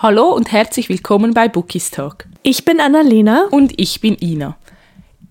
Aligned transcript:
Hallo 0.00 0.28
und 0.28 0.52
herzlich 0.52 0.88
willkommen 0.88 1.34
bei 1.34 1.48
Bookies 1.48 1.90
Talk. 1.90 2.26
Ich 2.44 2.64
bin 2.64 2.78
Annalena. 2.78 3.48
Und 3.50 3.72
ich 3.80 4.00
bin 4.00 4.16
Ina. 4.20 4.56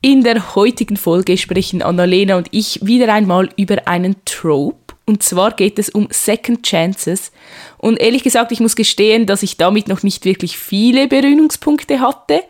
In 0.01 0.25
der 0.25 0.55
heutigen 0.55 0.97
Folge 0.97 1.37
sprechen 1.37 1.81
Annalena 1.81 2.35
und 2.35 2.49
ich 2.51 2.85
wieder 2.85 3.13
einmal 3.13 3.49
über 3.55 3.87
einen 3.87 4.17
Trope. 4.25 4.95
Und 5.05 5.23
zwar 5.23 5.51
geht 5.51 5.79
es 5.79 5.87
um 5.87 6.09
Second 6.11 6.63
Chances. 6.63 7.31
Und 7.77 7.97
ehrlich 8.01 8.23
gesagt, 8.23 8.51
ich 8.51 8.59
muss 8.59 8.75
gestehen, 8.75 9.25
dass 9.25 9.41
ich 9.41 9.55
damit 9.55 9.87
noch 9.87 10.03
nicht 10.03 10.25
wirklich 10.25 10.57
viele 10.57 11.07
Berührungspunkte 11.07 12.01
hatte. 12.01 12.41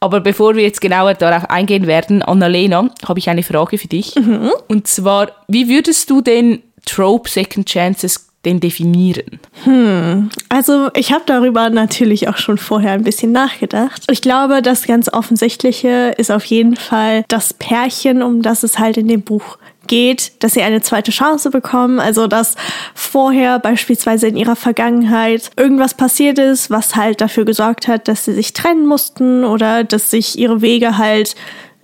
Aber 0.00 0.18
bevor 0.18 0.56
wir 0.56 0.64
jetzt 0.64 0.80
genauer 0.80 1.14
darauf 1.14 1.48
eingehen 1.48 1.86
werden, 1.86 2.22
Annalena, 2.22 2.90
habe 3.06 3.20
ich 3.20 3.30
eine 3.30 3.44
Frage 3.44 3.78
für 3.78 3.86
dich. 3.86 4.16
Mhm. 4.16 4.50
Und 4.66 4.88
zwar, 4.88 5.30
wie 5.46 5.68
würdest 5.68 6.10
du 6.10 6.22
den 6.22 6.64
Trope 6.86 7.30
Second 7.30 7.68
Chances 7.68 8.25
denn 8.46 8.60
definieren? 8.60 9.40
Hm, 9.64 10.30
also 10.48 10.88
ich 10.94 11.12
habe 11.12 11.24
darüber 11.26 11.68
natürlich 11.68 12.28
auch 12.28 12.38
schon 12.38 12.56
vorher 12.56 12.92
ein 12.92 13.04
bisschen 13.04 13.32
nachgedacht. 13.32 14.04
Ich 14.10 14.22
glaube, 14.22 14.62
das 14.62 14.86
ganz 14.86 15.12
Offensichtliche 15.12 16.14
ist 16.16 16.30
auf 16.30 16.44
jeden 16.46 16.76
Fall 16.76 17.24
das 17.28 17.52
Pärchen, 17.52 18.22
um 18.22 18.40
das 18.42 18.62
es 18.62 18.78
halt 18.78 18.96
in 18.96 19.08
dem 19.08 19.22
Buch 19.22 19.58
geht, 19.86 20.42
dass 20.42 20.54
sie 20.54 20.62
eine 20.62 20.80
zweite 20.80 21.10
Chance 21.10 21.50
bekommen. 21.50 22.00
Also 22.00 22.26
dass 22.26 22.54
vorher 22.94 23.58
beispielsweise 23.58 24.28
in 24.28 24.36
ihrer 24.36 24.56
Vergangenheit 24.56 25.50
irgendwas 25.56 25.94
passiert 25.94 26.38
ist, 26.38 26.70
was 26.70 26.96
halt 26.96 27.20
dafür 27.20 27.44
gesorgt 27.44 27.88
hat, 27.88 28.08
dass 28.08 28.24
sie 28.24 28.34
sich 28.34 28.52
trennen 28.52 28.86
mussten 28.86 29.44
oder 29.44 29.84
dass 29.84 30.10
sich 30.10 30.38
ihre 30.38 30.62
Wege 30.62 30.98
halt 30.98 31.34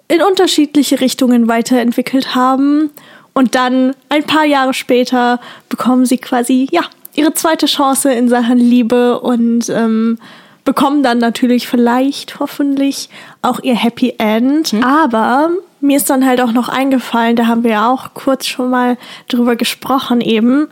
in 0.09 0.23
unterschiedliche 0.23 1.01
Richtungen 1.01 1.48
weiterentwickelt 1.48 2.34
haben. 2.34 2.91
Und 3.34 3.54
dann 3.54 3.95
ein 4.09 4.24
paar 4.24 4.45
Jahre 4.45 4.74
später 4.74 5.41
bekommen 5.68 6.04
sie 6.06 6.18
quasi, 6.18 6.68
ja, 6.70 6.82
ihre 7.14 7.34
zweite 7.34 7.66
Chance 7.66 8.12
in 8.12 8.28
Sachen 8.28 8.58
Liebe 8.58 9.20
und 9.20 9.68
ähm, 9.68 10.18
bekommen 10.64 11.02
dann 11.02 11.18
natürlich 11.18 11.66
vielleicht, 11.68 12.41
hoffentlich, 12.41 13.08
auch 13.41 13.61
ihr 13.62 13.74
Happy 13.74 14.14
End. 14.19 14.72
Mhm. 14.72 14.84
Aber 14.84 15.50
mir 15.80 15.97
ist 15.97 16.11
dann 16.11 16.24
halt 16.24 16.41
auch 16.41 16.52
noch 16.52 16.69
eingefallen, 16.69 17.36
da 17.36 17.47
haben 17.47 17.64
wir 17.64 17.72
ja 17.72 17.91
auch 17.91 18.14
kurz 18.14 18.47
schon 18.47 18.70
mal 18.70 18.97
drüber 19.28 19.56
gesprochen 19.56 20.20
eben. 20.20 20.69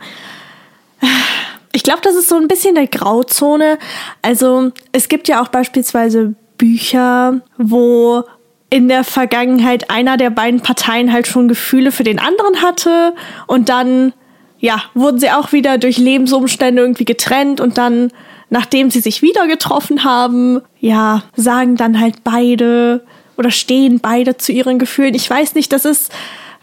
Ich 1.73 1.83
glaube, 1.83 2.01
das 2.03 2.15
ist 2.15 2.29
so 2.29 2.35
ein 2.35 2.47
bisschen 2.47 2.75
der 2.75 2.87
Grauzone. 2.87 3.77
Also 4.21 4.71
es 4.91 5.09
gibt 5.09 5.27
ja 5.27 5.41
auch 5.41 5.47
beispielsweise 5.47 6.35
Bücher, 6.57 7.41
wo 7.57 8.23
in 8.71 8.87
der 8.87 9.03
Vergangenheit 9.03 9.89
einer 9.89 10.17
der 10.17 10.29
beiden 10.29 10.61
Parteien 10.61 11.11
halt 11.11 11.27
schon 11.27 11.49
Gefühle 11.49 11.91
für 11.91 12.03
den 12.03 12.19
anderen 12.19 12.61
hatte 12.63 13.13
und 13.45 13.67
dann, 13.69 14.13
ja, 14.59 14.81
wurden 14.93 15.19
sie 15.19 15.29
auch 15.29 15.51
wieder 15.51 15.77
durch 15.77 15.97
Lebensumstände 15.97 16.81
irgendwie 16.81 17.05
getrennt 17.05 17.59
und 17.59 17.77
dann, 17.77 18.11
nachdem 18.49 18.89
sie 18.89 19.01
sich 19.01 19.21
wieder 19.21 19.45
getroffen 19.47 20.05
haben, 20.05 20.61
ja, 20.79 21.23
sagen 21.35 21.75
dann 21.75 21.99
halt 21.99 22.23
beide 22.23 23.03
oder 23.35 23.51
stehen 23.51 23.99
beide 23.99 24.37
zu 24.37 24.53
ihren 24.53 24.79
Gefühlen. 24.79 25.15
Ich 25.15 25.29
weiß 25.29 25.53
nicht, 25.55 25.73
das 25.73 25.83
ist, 25.83 26.09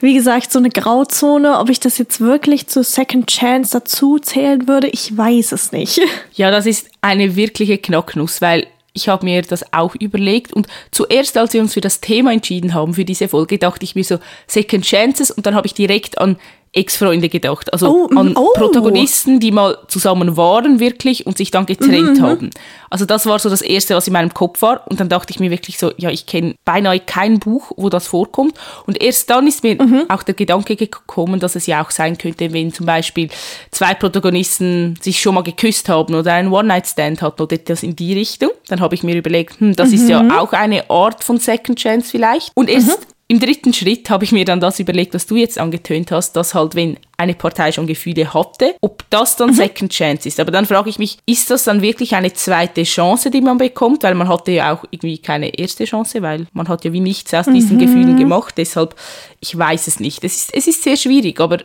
wie 0.00 0.14
gesagt, 0.14 0.50
so 0.50 0.58
eine 0.58 0.70
Grauzone. 0.70 1.58
Ob 1.58 1.68
ich 1.68 1.80
das 1.80 1.98
jetzt 1.98 2.20
wirklich 2.22 2.68
zu 2.68 2.82
Second 2.82 3.26
Chance 3.26 3.72
dazu 3.72 4.18
zählen 4.18 4.66
würde, 4.66 4.88
ich 4.88 5.14
weiß 5.14 5.52
es 5.52 5.72
nicht. 5.72 6.00
Ja, 6.34 6.52
das 6.52 6.66
ist 6.66 6.88
eine 7.02 7.34
wirkliche 7.34 7.78
Knocknuss, 7.78 8.40
weil 8.40 8.68
ich 8.98 9.08
habe 9.08 9.24
mir 9.24 9.42
das 9.42 9.72
auch 9.72 9.94
überlegt 9.94 10.52
und 10.52 10.66
zuerst, 10.90 11.38
als 11.38 11.54
wir 11.54 11.60
uns 11.60 11.74
für 11.74 11.80
das 11.80 12.00
Thema 12.00 12.32
entschieden 12.32 12.74
haben, 12.74 12.94
für 12.94 13.04
diese 13.04 13.28
Folge, 13.28 13.58
dachte 13.58 13.84
ich 13.84 13.94
mir 13.94 14.04
so 14.04 14.18
Second 14.46 14.84
Chances 14.84 15.30
und 15.30 15.46
dann 15.46 15.54
habe 15.54 15.66
ich 15.66 15.74
direkt 15.74 16.18
an 16.18 16.36
Ex-Freunde 16.72 17.28
gedacht. 17.28 17.72
Also 17.72 17.88
oh, 17.88 18.18
an 18.18 18.36
oh. 18.36 18.52
Protagonisten, 18.54 19.40
die 19.40 19.50
mal 19.50 19.78
zusammen 19.88 20.36
waren 20.36 20.80
wirklich 20.80 21.26
und 21.26 21.38
sich 21.38 21.50
dann 21.50 21.66
getrennt 21.66 22.18
mhm. 22.18 22.22
haben. 22.22 22.50
Also 22.90 23.04
das 23.04 23.26
war 23.26 23.38
so 23.38 23.50
das 23.50 23.62
Erste, 23.62 23.94
was 23.94 24.06
in 24.06 24.12
meinem 24.12 24.32
Kopf 24.32 24.62
war. 24.62 24.86
Und 24.88 25.00
dann 25.00 25.08
dachte 25.08 25.32
ich 25.32 25.40
mir 25.40 25.50
wirklich 25.50 25.78
so, 25.78 25.92
ja, 25.96 26.10
ich 26.10 26.26
kenne 26.26 26.54
beinahe 26.64 27.00
kein 27.00 27.38
Buch, 27.38 27.72
wo 27.76 27.88
das 27.88 28.06
vorkommt. 28.06 28.54
Und 28.86 29.02
erst 29.02 29.30
dann 29.30 29.46
ist 29.46 29.62
mir 29.62 29.82
mhm. 29.82 30.04
auch 30.08 30.22
der 30.22 30.34
Gedanke 30.34 30.76
gekommen, 30.76 31.40
dass 31.40 31.56
es 31.56 31.66
ja 31.66 31.82
auch 31.82 31.90
sein 31.90 32.18
könnte, 32.18 32.52
wenn 32.52 32.72
zum 32.72 32.86
Beispiel 32.86 33.28
zwei 33.70 33.94
Protagonisten 33.94 34.98
sich 35.00 35.20
schon 35.20 35.34
mal 35.34 35.42
geküsst 35.42 35.88
haben 35.88 36.14
oder 36.14 36.32
einen 36.34 36.52
One-Night-Stand 36.52 37.22
hatten 37.22 37.42
oder 37.42 37.54
etwas 37.54 37.82
in 37.82 37.96
die 37.96 38.14
Richtung. 38.14 38.50
Dann 38.68 38.80
habe 38.80 38.94
ich 38.94 39.02
mir 39.02 39.16
überlegt, 39.16 39.60
hm, 39.60 39.76
das 39.76 39.88
mhm. 39.88 39.94
ist 39.94 40.08
ja 40.08 40.22
mhm. 40.22 40.32
auch 40.32 40.52
eine 40.52 40.88
Art 40.90 41.24
von 41.24 41.38
Second 41.38 41.78
Chance 41.78 42.08
vielleicht. 42.10 42.50
Und 42.54 42.68
erst 42.68 42.88
mhm. 42.88 43.04
Im 43.30 43.40
dritten 43.40 43.74
Schritt 43.74 44.08
habe 44.08 44.24
ich 44.24 44.32
mir 44.32 44.46
dann 44.46 44.58
das 44.58 44.80
überlegt, 44.80 45.12
was 45.12 45.26
du 45.26 45.36
jetzt 45.36 45.58
angetönt 45.58 46.10
hast, 46.10 46.32
dass 46.32 46.54
halt, 46.54 46.74
wenn 46.74 46.96
eine 47.18 47.34
Partei 47.34 47.70
schon 47.72 47.86
Gefühle 47.86 48.32
hatte, 48.32 48.74
ob 48.80 49.04
das 49.10 49.36
dann 49.36 49.50
mhm. 49.50 49.54
Second 49.54 49.92
Chance 49.92 50.28
ist. 50.28 50.40
Aber 50.40 50.50
dann 50.50 50.64
frage 50.64 50.88
ich 50.88 50.98
mich, 50.98 51.18
ist 51.26 51.50
das 51.50 51.64
dann 51.64 51.82
wirklich 51.82 52.14
eine 52.14 52.32
zweite 52.32 52.84
Chance, 52.84 53.30
die 53.30 53.42
man 53.42 53.58
bekommt? 53.58 54.02
Weil 54.02 54.14
man 54.14 54.28
hatte 54.28 54.52
ja 54.52 54.72
auch 54.72 54.84
irgendwie 54.90 55.18
keine 55.18 55.50
erste 55.58 55.84
Chance, 55.84 56.22
weil 56.22 56.46
man 56.54 56.68
hat 56.68 56.86
ja 56.86 56.92
wie 56.94 57.00
nichts 57.00 57.34
aus 57.34 57.44
diesen 57.44 57.76
mhm. 57.76 57.80
Gefühlen 57.80 58.16
gemacht. 58.16 58.54
Deshalb, 58.56 58.94
ich 59.40 59.56
weiß 59.58 59.88
es 59.88 60.00
nicht. 60.00 60.24
Es 60.24 60.34
ist, 60.36 60.54
es 60.54 60.66
ist 60.66 60.82
sehr 60.82 60.96
schwierig, 60.96 61.38
aber 61.38 61.58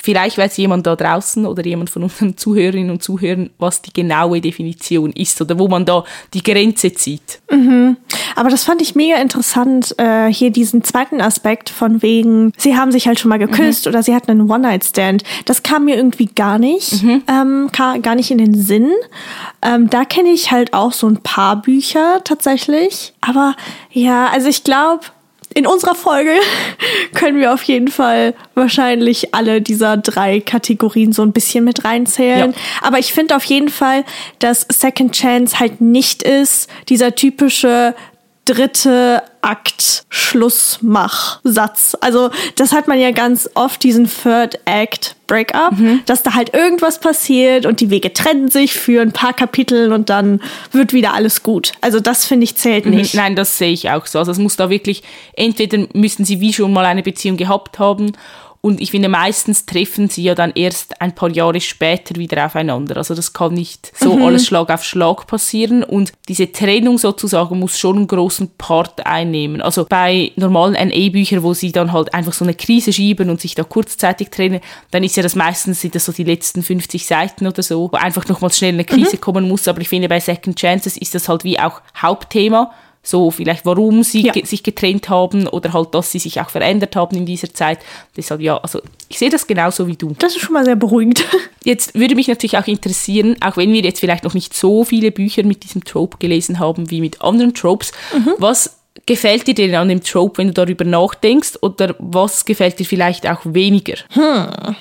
Vielleicht 0.00 0.38
weiß 0.38 0.56
jemand 0.56 0.86
da 0.86 0.96
draußen 0.96 1.44
oder 1.44 1.64
jemand 1.64 1.90
von 1.90 2.04
unseren 2.04 2.36
Zuhörerinnen 2.36 2.90
und 2.90 3.02
Zuhörern, 3.02 3.50
was 3.58 3.82
die 3.82 3.92
genaue 3.92 4.40
Definition 4.40 5.12
ist 5.12 5.40
oder 5.40 5.58
wo 5.58 5.68
man 5.68 5.84
da 5.84 6.04
die 6.34 6.42
Grenze 6.42 6.92
zieht. 6.92 7.40
Mhm. 7.50 7.96
Aber 8.36 8.48
das 8.48 8.64
fand 8.64 8.80
ich 8.80 8.94
mega 8.94 9.16
interessant, 9.16 9.94
äh, 9.98 10.32
hier 10.32 10.50
diesen 10.50 10.84
zweiten 10.84 11.20
Aspekt 11.20 11.70
von 11.70 12.02
wegen, 12.02 12.52
sie 12.56 12.76
haben 12.76 12.92
sich 12.92 13.08
halt 13.08 13.18
schon 13.18 13.28
mal 13.28 13.38
geküsst 13.38 13.86
mhm. 13.86 13.90
oder 13.90 14.02
sie 14.02 14.14
hatten 14.14 14.30
einen 14.30 14.50
One-Night-Stand. 14.50 15.24
Das 15.44 15.62
kam 15.62 15.86
mir 15.86 15.96
irgendwie 15.96 16.26
gar 16.26 16.58
nicht, 16.58 17.02
mhm. 17.02 17.22
ähm, 17.28 17.70
gar 17.72 18.14
nicht 18.14 18.30
in 18.30 18.38
den 18.38 18.54
Sinn. 18.54 18.90
Ähm, 19.62 19.90
da 19.90 20.04
kenne 20.04 20.30
ich 20.30 20.52
halt 20.52 20.72
auch 20.74 20.92
so 20.92 21.08
ein 21.08 21.18
paar 21.18 21.60
Bücher 21.60 22.20
tatsächlich. 22.24 23.14
Aber 23.20 23.56
ja, 23.90 24.28
also 24.28 24.48
ich 24.48 24.62
glaube, 24.62 25.02
in 25.54 25.66
unserer 25.66 25.94
Folge 25.94 26.32
können 27.14 27.38
wir 27.38 27.52
auf 27.52 27.62
jeden 27.62 27.88
Fall 27.88 28.34
wahrscheinlich 28.54 29.34
alle 29.34 29.60
dieser 29.60 29.96
drei 29.96 30.40
Kategorien 30.40 31.12
so 31.12 31.22
ein 31.22 31.32
bisschen 31.32 31.64
mit 31.64 31.84
reinzählen. 31.84 32.52
Ja. 32.52 32.58
Aber 32.82 32.98
ich 32.98 33.12
finde 33.12 33.36
auf 33.36 33.44
jeden 33.44 33.68
Fall, 33.68 34.04
dass 34.38 34.66
Second 34.68 35.12
Chance 35.12 35.58
halt 35.58 35.80
nicht 35.80 36.22
ist 36.22 36.68
dieser 36.88 37.14
typische 37.14 37.94
dritte 38.48 39.22
Akt 39.42 40.04
Schlussmach-Satz. 40.08 41.96
Also 42.00 42.30
das 42.56 42.72
hat 42.72 42.88
man 42.88 42.98
ja 42.98 43.10
ganz 43.10 43.48
oft, 43.54 43.82
diesen 43.82 44.08
Third 44.10 44.58
Act 44.64 45.16
Breakup, 45.26 45.78
mhm. 45.78 46.00
dass 46.06 46.22
da 46.22 46.34
halt 46.34 46.54
irgendwas 46.54 47.00
passiert 47.00 47.66
und 47.66 47.80
die 47.80 47.90
Wege 47.90 48.12
trennen 48.12 48.48
sich 48.48 48.72
für 48.72 49.02
ein 49.02 49.12
paar 49.12 49.34
Kapitel 49.34 49.92
und 49.92 50.08
dann 50.08 50.40
wird 50.72 50.94
wieder 50.94 51.12
alles 51.14 51.42
gut. 51.42 51.72
Also 51.82 52.00
das 52.00 52.24
finde 52.24 52.44
ich 52.44 52.56
zählt 52.56 52.86
mhm. 52.86 52.92
nicht. 52.92 53.14
Nein, 53.14 53.36
das 53.36 53.58
sehe 53.58 53.72
ich 53.72 53.90
auch 53.90 54.06
so. 54.06 54.18
Also 54.18 54.32
es 54.32 54.38
muss 54.38 54.56
da 54.56 54.70
wirklich, 54.70 55.02
entweder 55.34 55.86
müssen 55.92 56.24
sie 56.24 56.40
wie 56.40 56.52
schon 56.54 56.72
mal 56.72 56.86
eine 56.86 57.02
Beziehung 57.02 57.36
gehabt 57.36 57.78
haben 57.78 58.12
und 58.60 58.80
ich 58.80 58.90
finde, 58.90 59.08
meistens 59.08 59.66
treffen 59.66 60.08
sie 60.08 60.24
ja 60.24 60.34
dann 60.34 60.50
erst 60.54 61.00
ein 61.00 61.14
paar 61.14 61.30
Jahre 61.30 61.60
später 61.60 62.16
wieder 62.16 62.44
aufeinander. 62.44 62.96
Also 62.96 63.14
das 63.14 63.32
kann 63.32 63.54
nicht 63.54 63.92
so 63.96 64.16
mhm. 64.16 64.24
alles 64.24 64.46
Schlag 64.46 64.68
auf 64.70 64.82
Schlag 64.82 65.28
passieren. 65.28 65.84
Und 65.84 66.12
diese 66.28 66.50
Trennung 66.50 66.98
sozusagen 66.98 67.56
muss 67.60 67.78
schon 67.78 67.96
einen 67.96 68.06
großen 68.08 68.50
Part 68.58 69.06
einnehmen. 69.06 69.62
Also 69.62 69.86
bei 69.88 70.32
normalen 70.34 70.74
NA-Büchern, 70.88 71.44
wo 71.44 71.54
sie 71.54 71.70
dann 71.70 71.92
halt 71.92 72.12
einfach 72.12 72.32
so 72.32 72.44
eine 72.44 72.54
Krise 72.54 72.92
schieben 72.92 73.30
und 73.30 73.40
sich 73.40 73.54
da 73.54 73.62
kurzzeitig 73.62 74.30
trennen, 74.30 74.60
dann 74.90 75.04
ist 75.04 75.16
ja 75.16 75.22
das 75.22 75.36
meistens 75.36 75.80
sind 75.80 75.94
das 75.94 76.04
so 76.04 76.12
die 76.12 76.24
letzten 76.24 76.64
50 76.64 77.06
Seiten 77.06 77.46
oder 77.46 77.62
so, 77.62 77.92
wo 77.92 77.96
einfach 77.96 78.26
nochmals 78.26 78.58
schnell 78.58 78.74
eine 78.74 78.84
Krise 78.84 79.16
mhm. 79.16 79.20
kommen 79.20 79.48
muss. 79.48 79.68
Aber 79.68 79.80
ich 79.80 79.88
finde, 79.88 80.08
bei 80.08 80.18
Second 80.18 80.58
Chances 80.58 80.96
ist 80.96 81.14
das 81.14 81.28
halt 81.28 81.44
wie 81.44 81.60
auch 81.60 81.80
Hauptthema 81.96 82.72
so 83.02 83.30
vielleicht 83.30 83.64
warum 83.64 84.02
sie 84.02 84.26
ja. 84.26 84.32
ge 84.32 84.44
sich 84.44 84.62
getrennt 84.62 85.08
haben 85.08 85.46
oder 85.46 85.72
halt, 85.72 85.94
dass 85.94 86.12
sie 86.12 86.18
sich 86.18 86.40
auch 86.40 86.50
verändert 86.50 86.96
haben 86.96 87.16
in 87.16 87.26
dieser 87.26 87.52
Zeit. 87.52 87.78
Deshalb 88.16 88.40
ja, 88.40 88.56
also 88.58 88.80
ich 89.08 89.18
sehe 89.18 89.30
das 89.30 89.46
genauso 89.46 89.86
wie 89.86 89.96
du. 89.96 90.14
Das 90.18 90.36
ist 90.36 90.42
schon 90.42 90.52
mal 90.52 90.64
sehr 90.64 90.76
beruhigend. 90.76 91.24
Jetzt 91.64 91.94
würde 91.94 92.14
mich 92.14 92.28
natürlich 92.28 92.58
auch 92.58 92.66
interessieren, 92.66 93.36
auch 93.40 93.56
wenn 93.56 93.72
wir 93.72 93.82
jetzt 93.82 94.00
vielleicht 94.00 94.24
noch 94.24 94.32
nicht 94.32 94.54
so 94.54 94.84
viele 94.84 95.10
Bücher 95.10 95.42
mit 95.42 95.64
diesem 95.64 95.84
Trope 95.84 96.16
gelesen 96.18 96.58
haben 96.58 96.90
wie 96.90 97.00
mit 97.00 97.20
anderen 97.20 97.52
Tropes, 97.52 97.92
mhm. 98.14 98.34
was 98.38 98.78
gefällt 99.06 99.46
dir 99.46 99.54
denn 99.54 99.74
an 99.74 99.88
dem 99.88 100.02
Trope, 100.02 100.38
wenn 100.38 100.48
du 100.48 100.54
darüber 100.54 100.84
nachdenkst 100.84 101.58
oder 101.60 101.94
was 101.98 102.44
gefällt 102.44 102.78
dir 102.78 102.86
vielleicht 102.86 103.28
auch 103.28 103.40
weniger? 103.44 103.96
Hm. 104.10 104.76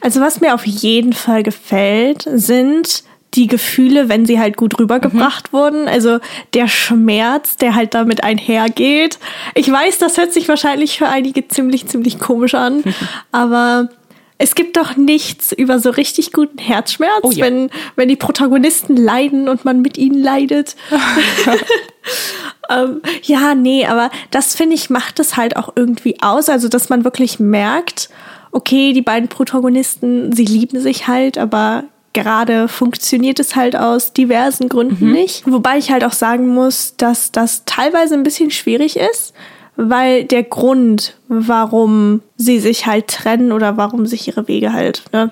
Also 0.00 0.20
was 0.20 0.40
mir 0.40 0.54
auf 0.54 0.66
jeden 0.66 1.12
Fall 1.12 1.42
gefällt, 1.42 2.28
sind 2.32 3.04
die 3.34 3.46
Gefühle, 3.46 4.08
wenn 4.08 4.26
sie 4.26 4.38
halt 4.38 4.56
gut 4.56 4.78
rübergebracht 4.78 5.52
mhm. 5.52 5.56
wurden. 5.56 5.88
Also 5.88 6.18
der 6.54 6.68
Schmerz, 6.68 7.56
der 7.56 7.74
halt 7.74 7.94
damit 7.94 8.22
einhergeht. 8.22 9.18
Ich 9.54 9.70
weiß, 9.70 9.98
das 9.98 10.16
hört 10.16 10.32
sich 10.32 10.48
wahrscheinlich 10.48 10.98
für 10.98 11.08
einige 11.08 11.46
ziemlich, 11.48 11.86
ziemlich 11.86 12.18
komisch 12.18 12.54
an, 12.54 12.82
aber 13.32 13.88
es 14.36 14.54
gibt 14.54 14.76
doch 14.76 14.96
nichts 14.96 15.52
über 15.52 15.78
so 15.78 15.90
richtig 15.90 16.32
guten 16.32 16.58
Herzschmerz, 16.58 17.20
oh, 17.22 17.30
ja. 17.30 17.44
wenn, 17.46 17.70
wenn 17.94 18.08
die 18.08 18.16
Protagonisten 18.16 18.96
leiden 18.96 19.48
und 19.48 19.64
man 19.64 19.80
mit 19.80 19.96
ihnen 19.96 20.20
leidet. 20.20 20.74
ähm, 22.70 23.00
ja, 23.22 23.54
nee, 23.54 23.86
aber 23.86 24.10
das 24.32 24.56
finde 24.56 24.74
ich 24.74 24.90
macht 24.90 25.20
es 25.20 25.36
halt 25.36 25.56
auch 25.56 25.72
irgendwie 25.76 26.20
aus. 26.20 26.48
Also, 26.48 26.68
dass 26.68 26.88
man 26.88 27.04
wirklich 27.04 27.38
merkt, 27.38 28.10
okay, 28.50 28.92
die 28.92 29.02
beiden 29.02 29.28
Protagonisten, 29.28 30.32
sie 30.32 30.44
lieben 30.44 30.80
sich 30.80 31.06
halt, 31.06 31.38
aber 31.38 31.84
gerade 32.14 32.68
funktioniert 32.68 33.38
es 33.38 33.54
halt 33.54 33.76
aus 33.76 34.14
diversen 34.14 34.70
Gründen 34.70 35.08
mhm. 35.08 35.12
nicht. 35.12 35.42
Wobei 35.46 35.76
ich 35.76 35.90
halt 35.90 36.04
auch 36.04 36.12
sagen 36.12 36.48
muss, 36.48 36.94
dass 36.96 37.30
das 37.30 37.64
teilweise 37.66 38.14
ein 38.14 38.22
bisschen 38.22 38.50
schwierig 38.50 38.96
ist, 38.96 39.34
weil 39.76 40.24
der 40.24 40.44
Grund, 40.44 41.16
warum 41.28 42.22
sie 42.36 42.60
sich 42.60 42.86
halt 42.86 43.08
trennen 43.08 43.52
oder 43.52 43.76
warum 43.76 44.06
sich 44.06 44.28
ihre 44.28 44.46
Wege 44.48 44.72
halt 44.72 45.02
ne, 45.12 45.30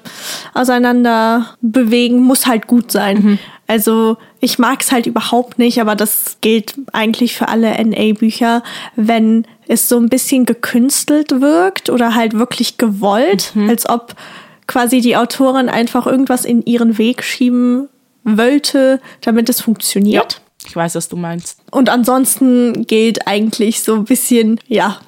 auseinander 0.52 1.54
bewegen, 1.60 2.22
muss 2.22 2.46
halt 2.46 2.66
gut 2.66 2.90
sein. 2.90 3.22
Mhm. 3.22 3.38
Also 3.68 4.18
ich 4.40 4.58
mag 4.58 4.82
es 4.82 4.90
halt 4.90 5.06
überhaupt 5.06 5.58
nicht, 5.58 5.80
aber 5.80 5.94
das 5.94 6.38
gilt 6.40 6.74
eigentlich 6.92 7.36
für 7.36 7.48
alle 7.48 7.72
NA-Bücher, 7.82 8.62
wenn 8.96 9.46
es 9.68 9.88
so 9.88 9.96
ein 9.98 10.08
bisschen 10.08 10.44
gekünstelt 10.44 11.40
wirkt 11.40 11.88
oder 11.88 12.14
halt 12.14 12.34
wirklich 12.34 12.76
gewollt, 12.76 13.52
mhm. 13.54 13.70
als 13.70 13.88
ob 13.88 14.16
quasi 14.66 15.00
die 15.00 15.16
Autorin 15.16 15.68
einfach 15.68 16.06
irgendwas 16.06 16.44
in 16.44 16.64
ihren 16.64 16.98
Weg 16.98 17.22
schieben 17.22 17.88
wollte, 18.24 19.00
damit 19.20 19.48
es 19.48 19.60
funktioniert. 19.60 20.34
Ja, 20.34 20.68
ich 20.68 20.76
weiß, 20.76 20.94
was 20.94 21.08
du 21.08 21.16
meinst. 21.16 21.58
Und 21.70 21.88
ansonsten 21.88 22.86
gilt 22.86 23.26
eigentlich 23.26 23.82
so 23.82 23.94
ein 23.94 24.04
bisschen, 24.04 24.60
ja, 24.68 25.00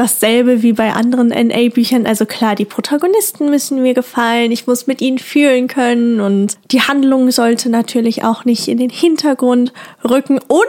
dasselbe 0.00 0.62
wie 0.62 0.72
bei 0.72 0.94
anderen 0.94 1.28
NA-Büchern. 1.28 2.06
Also 2.06 2.24
klar, 2.24 2.54
die 2.54 2.64
Protagonisten 2.64 3.50
müssen 3.50 3.82
mir 3.82 3.92
gefallen, 3.92 4.50
ich 4.50 4.66
muss 4.66 4.86
mit 4.86 5.02
ihnen 5.02 5.18
fühlen 5.18 5.68
können 5.68 6.20
und 6.20 6.56
die 6.70 6.80
Handlung 6.80 7.30
sollte 7.30 7.68
natürlich 7.68 8.24
auch 8.24 8.46
nicht 8.46 8.66
in 8.68 8.78
den 8.78 8.88
Hintergrund 8.88 9.74
rücken. 10.02 10.40
Und 10.48 10.66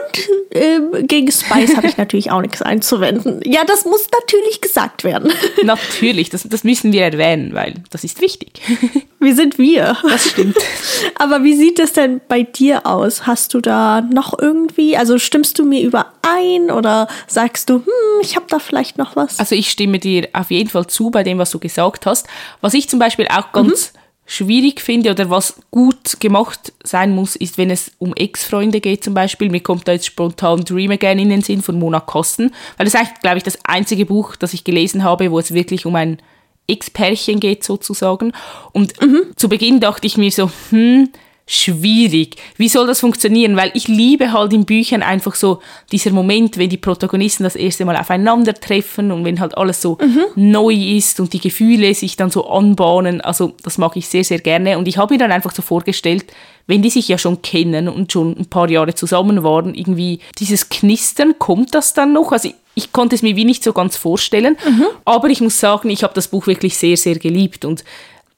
äh, 0.50 1.02
gegen 1.04 1.32
Spice 1.32 1.76
habe 1.76 1.86
ich 1.86 1.96
natürlich 1.96 2.30
auch 2.30 2.42
nichts 2.42 2.60
einzuwenden. 2.60 3.40
Ja, 3.44 3.64
das 3.64 3.86
muss 3.86 4.06
natürlich 4.12 4.60
gesagt 4.60 5.02
werden. 5.02 5.32
Natürlich, 5.62 6.28
das, 6.28 6.42
das 6.42 6.64
müssen 6.64 6.92
wir 6.92 7.02
erwähnen, 7.02 7.54
weil 7.54 7.74
das 7.90 8.04
ist 8.04 8.20
wichtig. 8.20 8.60
Wir 9.22 9.36
sind 9.36 9.56
wir. 9.56 9.96
Das 10.02 10.30
stimmt. 10.30 10.56
Aber 11.14 11.44
wie 11.44 11.54
sieht 11.54 11.78
es 11.78 11.92
denn 11.92 12.20
bei 12.26 12.42
dir 12.42 12.86
aus? 12.86 13.24
Hast 13.24 13.54
du 13.54 13.60
da 13.60 14.00
noch 14.00 14.36
irgendwie, 14.36 14.96
also 14.96 15.16
stimmst 15.16 15.60
du 15.60 15.64
mir 15.64 15.80
überein 15.80 16.72
oder 16.72 17.06
sagst 17.28 17.70
du, 17.70 17.74
hm, 17.74 18.20
ich 18.20 18.34
habe 18.34 18.46
da 18.48 18.58
vielleicht 18.58 18.98
noch 18.98 19.14
was? 19.14 19.21
Also 19.38 19.54
ich 19.54 19.70
stimme 19.70 19.98
dir 19.98 20.28
auf 20.32 20.50
jeden 20.50 20.68
Fall 20.68 20.86
zu 20.86 21.10
bei 21.10 21.22
dem, 21.22 21.38
was 21.38 21.50
du 21.50 21.58
gesagt 21.58 22.06
hast. 22.06 22.26
Was 22.60 22.74
ich 22.74 22.88
zum 22.88 22.98
Beispiel 22.98 23.26
auch 23.28 23.52
ganz 23.52 23.92
mhm. 23.92 23.98
schwierig 24.26 24.80
finde 24.80 25.10
oder 25.10 25.30
was 25.30 25.60
gut 25.70 26.20
gemacht 26.20 26.72
sein 26.84 27.14
muss, 27.14 27.36
ist, 27.36 27.58
wenn 27.58 27.70
es 27.70 27.92
um 27.98 28.14
Ex-Freunde 28.14 28.80
geht 28.80 29.04
zum 29.04 29.14
Beispiel. 29.14 29.50
Mir 29.50 29.60
kommt 29.60 29.88
da 29.88 29.92
jetzt 29.92 30.06
spontan 30.06 30.64
Dream 30.64 30.90
Again 30.92 31.18
in 31.18 31.30
den 31.30 31.42
Sinn 31.42 31.62
von 31.62 31.78
Mona 31.78 32.00
Kosten, 32.00 32.52
weil 32.76 32.86
das 32.86 32.94
ist 32.94 33.00
eigentlich, 33.00 33.20
glaube 33.20 33.38
ich, 33.38 33.44
das 33.44 33.58
einzige 33.64 34.06
Buch, 34.06 34.36
das 34.36 34.54
ich 34.54 34.64
gelesen 34.64 35.04
habe, 35.04 35.30
wo 35.30 35.38
es 35.38 35.54
wirklich 35.54 35.86
um 35.86 35.96
ein 35.96 36.18
X-Pärchen 36.66 37.40
geht 37.40 37.64
sozusagen. 37.64 38.32
Und 38.72 39.00
mhm. 39.00 39.32
zu 39.36 39.48
Beginn 39.48 39.80
dachte 39.80 40.06
ich 40.06 40.16
mir 40.16 40.30
so, 40.30 40.50
hm, 40.70 41.10
schwierig. 41.46 42.36
Wie 42.56 42.68
soll 42.68 42.86
das 42.86 43.00
funktionieren? 43.00 43.56
Weil 43.56 43.70
ich 43.74 43.88
liebe 43.88 44.32
halt 44.32 44.52
in 44.52 44.64
Büchern 44.64 45.02
einfach 45.02 45.34
so 45.34 45.60
dieser 45.90 46.10
Moment, 46.12 46.56
wenn 46.56 46.70
die 46.70 46.76
Protagonisten 46.76 47.44
das 47.44 47.56
erste 47.56 47.84
Mal 47.84 47.96
aufeinandertreffen 47.96 49.10
und 49.10 49.24
wenn 49.24 49.40
halt 49.40 49.56
alles 49.56 49.82
so 49.82 49.98
mhm. 50.00 50.24
neu 50.34 50.72
ist 50.72 51.20
und 51.20 51.32
die 51.32 51.40
Gefühle 51.40 51.94
sich 51.94 52.16
dann 52.16 52.30
so 52.30 52.46
anbahnen. 52.48 53.20
Also 53.20 53.54
das 53.62 53.78
mag 53.78 53.96
ich 53.96 54.08
sehr, 54.08 54.24
sehr 54.24 54.38
gerne. 54.38 54.78
Und 54.78 54.88
ich 54.88 54.98
habe 54.98 55.14
mir 55.14 55.18
dann 55.18 55.32
einfach 55.32 55.52
so 55.52 55.62
vorgestellt, 55.62 56.26
wenn 56.66 56.82
die 56.82 56.90
sich 56.90 57.08
ja 57.08 57.18
schon 57.18 57.42
kennen 57.42 57.88
und 57.88 58.12
schon 58.12 58.36
ein 58.38 58.46
paar 58.46 58.70
Jahre 58.70 58.94
zusammen 58.94 59.42
waren, 59.42 59.74
irgendwie 59.74 60.20
dieses 60.38 60.68
Knistern, 60.68 61.34
kommt 61.38 61.74
das 61.74 61.92
dann 61.92 62.12
noch? 62.12 62.30
Also 62.32 62.50
ich 62.74 62.92
konnte 62.92 63.14
es 63.14 63.22
mir 63.22 63.36
wie 63.36 63.44
nicht 63.44 63.62
so 63.62 63.72
ganz 63.72 63.96
vorstellen, 63.96 64.56
mhm. 64.64 64.86
aber 65.04 65.28
ich 65.28 65.40
muss 65.40 65.60
sagen, 65.60 65.90
ich 65.90 66.02
habe 66.02 66.14
das 66.14 66.28
Buch 66.28 66.46
wirklich 66.46 66.76
sehr, 66.76 66.96
sehr 66.96 67.16
geliebt 67.16 67.64
und 67.64 67.84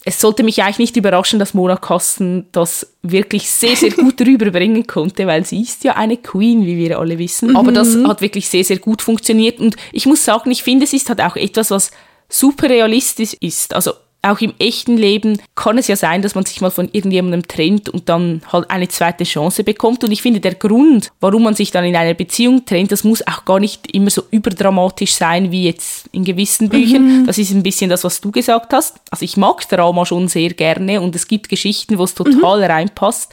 es 0.05 0.21
sollte 0.21 0.43
mich 0.43 0.63
eigentlich 0.63 0.79
nicht 0.79 0.97
überraschen, 0.97 1.39
dass 1.39 1.55
Mona 1.55 1.77
Kasten 1.77 2.47
das 2.53 2.95
wirklich 3.03 3.51
sehr, 3.51 3.75
sehr 3.75 3.91
gut 3.91 4.21
rüberbringen 4.27 4.87
konnte, 4.87 5.27
weil 5.27 5.47
sie 5.47 5.63
ist 5.63 5.83
ja 5.85 5.97
eine 5.97 6.19
Queen, 6.19 6.67
wie 6.67 6.77
wir 6.77 6.99
alle 6.99 7.19
wissen. 7.19 7.51
Mhm. 7.51 7.57
Aber 7.57 7.73
das 7.73 7.97
hat 7.97 8.21
wirklich 8.21 8.49
sehr, 8.49 8.65
sehr 8.65 8.79
gut 8.79 9.01
funktioniert. 9.01 9.61
Und 9.61 9.77
ich 9.93 10.05
muss 10.05 10.25
sagen, 10.25 10.51
ich 10.51 10.63
finde, 10.63 10.85
es 10.85 10.93
ist 10.93 11.09
halt 11.09 11.23
auch 11.23 11.37
etwas, 11.37 11.71
was 11.71 11.91
super 12.29 12.69
realistisch 12.69 13.35
ist. 13.41 13.75
Also 13.75 13.93
auch 14.25 14.41
im 14.41 14.55
echten 14.59 14.97
Leben 14.97 15.41
kann 15.55 15.79
es 15.79 15.87
ja 15.87 15.97
sein, 15.97 16.23
dass 16.23 16.35
man 16.35 16.45
sich 16.45 16.61
mal 16.61 16.71
von 16.71 16.89
irgendjemandem 16.91 17.47
trennt 17.47 17.89
und 17.89 18.09
dann 18.09 18.43
halt 18.53 18.71
eine 18.71 18.89
zweite 18.89 19.25
Chance 19.25 19.65
bekommt. 19.65 20.03
Und 20.03 20.11
ich 20.11 20.23
finde, 20.23 20.41
der 20.41 20.55
Grund, 20.55 21.13
warum 21.21 21.43
man 21.45 21.55
sich 21.55 21.71
dann 21.71 21.85
in 21.85 21.95
einer 21.95 22.15
Beziehung 22.15 22.65
trennt, 22.65 22.91
das 22.93 23.05
muss 23.05 23.27
auch 23.27 23.45
gar 23.45 23.61
nicht 23.61 23.93
immer 23.95 24.11
so 24.11 24.23
überdramatisch 24.31 25.13
sein 25.13 25.51
wie 25.51 25.65
jetzt 25.65 26.09
in 26.13 26.25
gewissen 26.25 26.69
Büchern. 26.69 27.23
Mhm. 27.23 27.27
Das 27.27 27.39
ist 27.39 27.53
ein 27.53 27.63
bisschen 27.63 27.91
das, 27.91 28.05
was 28.05 28.21
du 28.21 28.31
gesagt 28.31 28.73
hast. 28.73 28.97
Also 29.11 29.25
ich 29.25 29.37
mag 29.37 29.69
Drama 29.69 30.07
schon 30.07 30.29
sehr 30.29 30.51
gerne 30.51 31.01
und 31.01 31.15
es 31.15 31.29
gibt 31.29 31.49
Geschichten, 31.49 31.99
wo 31.99 32.05
es 32.05 32.15
total 32.15 32.59
mhm. 32.59 32.65
reinpasst. 32.65 33.33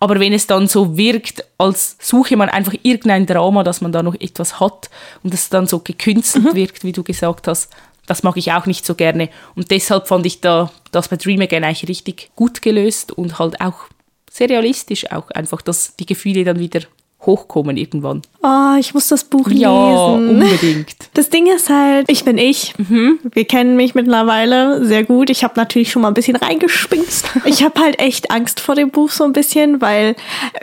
Aber 0.00 0.18
wenn 0.18 0.32
es 0.32 0.48
dann 0.48 0.66
so 0.66 0.96
wirkt, 0.96 1.44
als 1.58 1.96
suche 2.00 2.36
man 2.36 2.48
einfach 2.48 2.74
irgendein 2.82 3.24
Drama, 3.24 3.62
dass 3.62 3.80
man 3.80 3.92
da 3.92 4.02
noch 4.02 4.16
etwas 4.16 4.58
hat 4.58 4.90
und 5.22 5.32
es 5.32 5.48
dann 5.48 5.68
so 5.68 5.78
gekünstelt 5.78 6.46
mhm. 6.46 6.54
wirkt, 6.56 6.82
wie 6.82 6.90
du 6.90 7.04
gesagt 7.04 7.46
hast, 7.46 7.70
das 8.06 8.22
mag 8.22 8.36
ich 8.36 8.52
auch 8.52 8.66
nicht 8.66 8.84
so 8.84 8.94
gerne. 8.94 9.28
Und 9.54 9.70
deshalb 9.70 10.08
fand 10.08 10.26
ich 10.26 10.40
da 10.40 10.70
das 10.90 11.08
bei 11.08 11.16
Dream 11.16 11.40
Again 11.40 11.64
eigentlich 11.64 11.88
richtig 11.88 12.30
gut 12.36 12.62
gelöst 12.62 13.12
und 13.12 13.38
halt 13.38 13.60
auch 13.60 13.86
sehr 14.30 14.48
realistisch 14.48 15.10
auch 15.12 15.30
einfach, 15.30 15.62
dass 15.62 15.96
die 15.96 16.06
Gefühle 16.06 16.44
dann 16.44 16.58
wieder 16.58 16.80
hochkommen 17.26 17.76
irgendwann. 17.76 18.22
Oh, 18.42 18.76
ich 18.78 18.94
muss 18.94 19.08
das 19.08 19.24
Buch 19.24 19.48
ja, 19.48 20.14
lesen. 20.16 20.38
Ja, 20.38 20.44
unbedingt. 20.44 20.96
Das 21.14 21.28
Ding 21.28 21.46
ist 21.46 21.68
halt, 21.68 22.10
ich 22.10 22.24
bin 22.24 22.38
ich. 22.38 22.74
Mhm. 22.78 23.18
Wir 23.32 23.44
kennen 23.44 23.76
mich 23.76 23.94
mittlerweile 23.94 24.84
sehr 24.84 25.04
gut. 25.04 25.28
Ich 25.28 25.44
habe 25.44 25.54
natürlich 25.56 25.90
schon 25.90 26.02
mal 26.02 26.08
ein 26.08 26.14
bisschen 26.14 26.36
reingespinkt. 26.36 27.24
ich 27.44 27.62
habe 27.62 27.78
halt 27.80 28.00
echt 28.00 28.30
Angst 28.30 28.58
vor 28.60 28.74
dem 28.74 28.90
Buch 28.90 29.10
so 29.10 29.24
ein 29.24 29.32
bisschen, 29.32 29.80
weil 29.80 30.16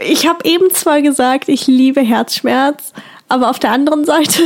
ich 0.03 0.27
habe 0.27 0.39
eben 0.43 0.69
zwar 0.71 1.01
gesagt, 1.01 1.49
ich 1.49 1.67
liebe 1.67 2.01
Herzschmerz, 2.01 2.93
aber 3.27 3.51
auf 3.51 3.59
der 3.59 3.71
anderen 3.71 4.05
Seite 4.05 4.41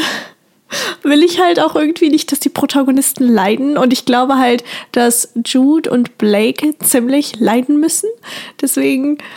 will 1.04 1.24
ich 1.24 1.40
halt 1.40 1.60
auch 1.60 1.76
irgendwie 1.76 2.10
nicht, 2.10 2.32
dass 2.32 2.40
die 2.40 2.50
Protagonisten 2.50 3.28
leiden. 3.28 3.78
Und 3.78 3.94
ich 3.94 4.06
glaube 4.06 4.38
halt, 4.38 4.64
dass 4.92 5.30
Jude 5.46 5.90
und 5.90 6.18
Blake 6.18 6.78
ziemlich 6.80 7.40
leiden 7.40 7.80
müssen. 7.80 8.10
Deswegen. 8.62 9.18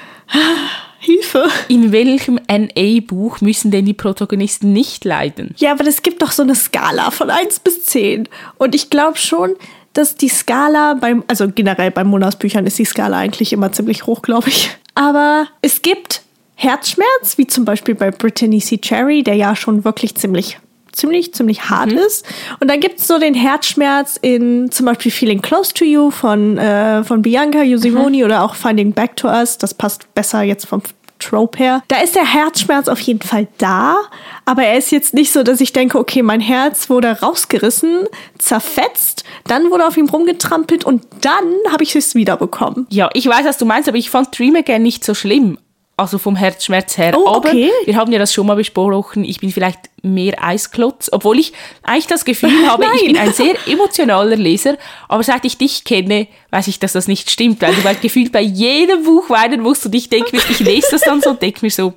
Hilfe. 0.98 1.46
In 1.68 1.92
welchem 1.92 2.40
NA-Buch 2.50 3.40
müssen 3.40 3.70
denn 3.70 3.84
die 3.84 3.94
Protagonisten 3.94 4.72
nicht 4.72 5.04
leiden? 5.04 5.54
Ja, 5.56 5.70
aber 5.72 5.86
es 5.86 6.02
gibt 6.02 6.20
doch 6.20 6.32
so 6.32 6.42
eine 6.42 6.56
Skala 6.56 7.12
von 7.12 7.30
1 7.30 7.60
bis 7.60 7.84
10. 7.84 8.28
Und 8.58 8.74
ich 8.74 8.90
glaube 8.90 9.16
schon, 9.16 9.54
dass 9.92 10.16
die 10.16 10.28
Skala 10.28 10.94
beim, 10.94 11.22
also 11.28 11.48
generell 11.54 11.90
bei 11.90 12.02
Monas-Büchern 12.02 12.66
ist 12.66 12.78
die 12.78 12.84
Skala 12.84 13.18
eigentlich 13.18 13.52
immer 13.52 13.70
ziemlich 13.72 14.06
hoch, 14.06 14.22
glaube 14.22 14.48
ich. 14.48 14.70
Aber 14.94 15.46
es 15.62 15.82
gibt 15.82 16.22
Herzschmerz, 16.54 17.36
wie 17.36 17.46
zum 17.46 17.64
Beispiel 17.64 17.94
bei 17.94 18.10
Brittany 18.10 18.60
C. 18.60 18.78
Cherry, 18.78 19.22
der 19.22 19.34
ja 19.34 19.54
schon 19.54 19.84
wirklich 19.84 20.14
ziemlich 20.16 20.58
ziemlich, 20.96 21.34
ziemlich 21.34 21.68
hart 21.68 21.92
mhm. 21.92 21.98
ist. 21.98 22.26
Und 22.60 22.68
dann 22.68 22.80
gibt 22.80 22.98
es 22.98 23.06
so 23.06 23.18
den 23.18 23.34
Herzschmerz 23.34 24.18
in 24.20 24.70
zum 24.70 24.86
Beispiel 24.86 25.12
Feeling 25.12 25.42
Close 25.42 25.72
to 25.74 25.84
You 25.84 26.10
von, 26.10 26.58
äh, 26.58 27.04
von 27.04 27.22
Bianca 27.22 27.62
Yusimoni 27.62 28.18
mhm. 28.18 28.24
oder 28.24 28.42
auch 28.42 28.54
Finding 28.54 28.92
Back 28.92 29.16
to 29.16 29.28
Us. 29.28 29.58
Das 29.58 29.74
passt 29.74 30.12
besser 30.14 30.42
jetzt 30.42 30.66
vom 30.66 30.82
Trope 31.18 31.58
her. 31.58 31.82
Da 31.88 32.00
ist 32.00 32.14
der 32.14 32.30
Herzschmerz 32.30 32.88
auf 32.88 33.00
jeden 33.00 33.22
Fall 33.22 33.48
da, 33.58 33.96
aber 34.44 34.64
er 34.64 34.76
ist 34.76 34.90
jetzt 34.92 35.14
nicht 35.14 35.32
so, 35.32 35.42
dass 35.42 35.60
ich 35.60 35.72
denke, 35.72 35.98
okay, 35.98 36.22
mein 36.22 36.40
Herz 36.40 36.90
wurde 36.90 37.20
rausgerissen, 37.20 38.06
zerfetzt, 38.38 39.24
dann 39.46 39.70
wurde 39.70 39.86
auf 39.86 39.96
ihm 39.96 40.08
rumgetrampelt 40.08 40.84
und 40.84 41.06
dann 41.22 41.72
habe 41.72 41.84
ich 41.84 41.96
es 41.96 42.14
wiederbekommen. 42.14 42.86
Ja, 42.90 43.08
ich 43.14 43.26
weiß, 43.26 43.46
was 43.46 43.58
du 43.58 43.64
meinst, 43.64 43.88
aber 43.88 43.98
ich 43.98 44.10
fand 44.10 44.38
Dream 44.38 44.56
Again 44.56 44.82
nicht 44.82 45.04
so 45.04 45.14
schlimm 45.14 45.58
also 45.96 46.18
vom 46.18 46.36
Herzschmerz 46.36 46.98
her. 46.98 47.14
Oh, 47.16 47.36
okay. 47.36 47.70
Aber 47.70 47.86
wir 47.86 47.96
haben 47.96 48.12
ja 48.12 48.18
das 48.18 48.32
schon 48.32 48.46
mal 48.46 48.56
besprochen, 48.56 49.24
ich 49.24 49.40
bin 49.40 49.50
vielleicht 49.50 49.80
mehr 50.02 50.42
Eisklotz, 50.44 51.08
obwohl 51.10 51.38
ich 51.38 51.52
eigentlich 51.82 52.06
das 52.06 52.24
Gefühl 52.24 52.50
habe, 52.68 52.84
ich 52.96 53.06
bin 53.06 53.16
ein 53.16 53.32
sehr 53.32 53.54
emotionaler 53.66 54.36
Leser, 54.36 54.76
aber 55.08 55.22
seit 55.22 55.44
ich 55.44 55.56
dich 55.56 55.84
kenne, 55.84 56.28
weiß 56.50 56.68
ich, 56.68 56.78
dass 56.78 56.92
das 56.92 57.08
nicht 57.08 57.30
stimmt, 57.30 57.62
weil 57.62 57.74
du 57.74 57.82
halt 57.84 58.02
gefühlt 58.02 58.30
bei 58.30 58.42
jedem 58.42 59.04
Buch 59.04 59.30
weinen 59.30 59.60
musst 59.62 59.86
und 59.86 59.94
ich 59.94 60.08
denke 60.10 60.36
mir, 60.36 60.42
ich 60.50 60.60
lese 60.60 60.88
das 60.92 61.00
dann 61.00 61.22
so 61.22 61.30
und 61.30 61.40
denke 61.40 61.60
mir 61.62 61.70
so, 61.70 61.94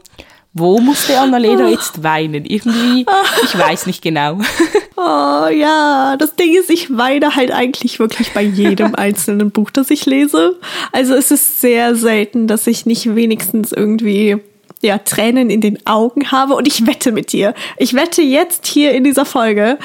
wo 0.54 0.80
musste 0.80 1.20
Annalena 1.20 1.68
oh. 1.68 1.70
jetzt 1.70 2.02
weinen? 2.02 2.46
Irgendwie, 2.46 3.06
ich 3.44 3.58
weiß 3.58 3.86
nicht 3.86 4.02
genau. 4.02 4.40
Oh 5.02 5.48
ja, 5.48 6.18
das 6.18 6.36
Ding 6.36 6.54
ist, 6.58 6.70
ich 6.70 6.98
weine 6.98 7.34
halt 7.38 7.52
eigentlich 7.52 8.00
wirklich 8.00 8.34
bei 8.34 8.42
jedem 8.42 8.96
einzelnen 8.96 9.50
Buch, 9.50 9.70
das 9.70 9.90
ich 9.92 10.06
lese. 10.06 10.60
Also 10.92 11.14
es 11.14 11.32
ist 11.32 11.62
sehr 11.62 11.96
selten, 11.96 12.48
dass 12.48 12.68
ich 12.68 12.86
nicht 12.86 13.16
wenigstens 13.16 13.72
irgendwie 13.72 14.38
ja, 14.82 14.98
Tränen 14.98 15.50
in 15.50 15.62
den 15.62 15.86
Augen 15.88 16.34
habe 16.34 16.56
und 16.56 16.68
ich 16.68 16.86
wette 16.86 17.14
mit 17.14 17.32
dir. 17.32 17.54
Ich 17.78 17.94
wette 17.94 18.22
jetzt 18.22 18.66
hier 18.66 18.92
in 18.92 19.06
dieser 19.06 19.24
Folge, 19.24 19.78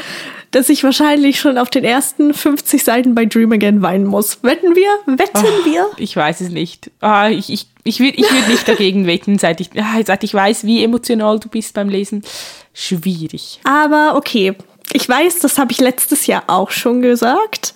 dass 0.50 0.68
ich 0.68 0.82
wahrscheinlich 0.82 1.38
schon 1.38 1.58
auf 1.58 1.70
den 1.70 1.84
ersten 1.84 2.34
50 2.34 2.82
Seiten 2.82 3.14
bei 3.14 3.24
Dream 3.24 3.52
Again 3.52 3.82
weinen 3.82 4.06
muss. 4.06 4.42
Wetten 4.42 4.74
wir? 4.74 4.90
Wetten 5.06 5.44
oh, 5.44 5.64
wir? 5.64 5.90
Ich 5.96 6.16
weiß 6.16 6.40
es 6.40 6.50
nicht. 6.50 6.90
Ah, 7.00 7.28
ich 7.28 7.50
ich, 7.50 7.68
ich 7.84 8.00
würde 8.00 8.18
ich 8.18 8.32
würd 8.32 8.48
nicht 8.48 8.66
dagegen 8.66 9.06
wetten, 9.06 9.38
seit 9.38 9.60
ich, 9.60 9.70
ah, 9.76 10.00
seit 10.04 10.24
ich 10.24 10.34
weiß, 10.34 10.64
wie 10.64 10.82
emotional 10.82 11.38
du 11.38 11.48
bist 11.48 11.74
beim 11.74 11.88
Lesen. 11.88 12.24
Schwierig. 12.72 13.60
Aber 13.62 14.14
okay, 14.16 14.54
ich 14.92 15.08
weiß, 15.08 15.38
das 15.40 15.58
habe 15.58 15.72
ich 15.72 15.80
letztes 15.80 16.26
Jahr 16.26 16.44
auch 16.46 16.70
schon 16.70 17.02
gesagt. 17.02 17.74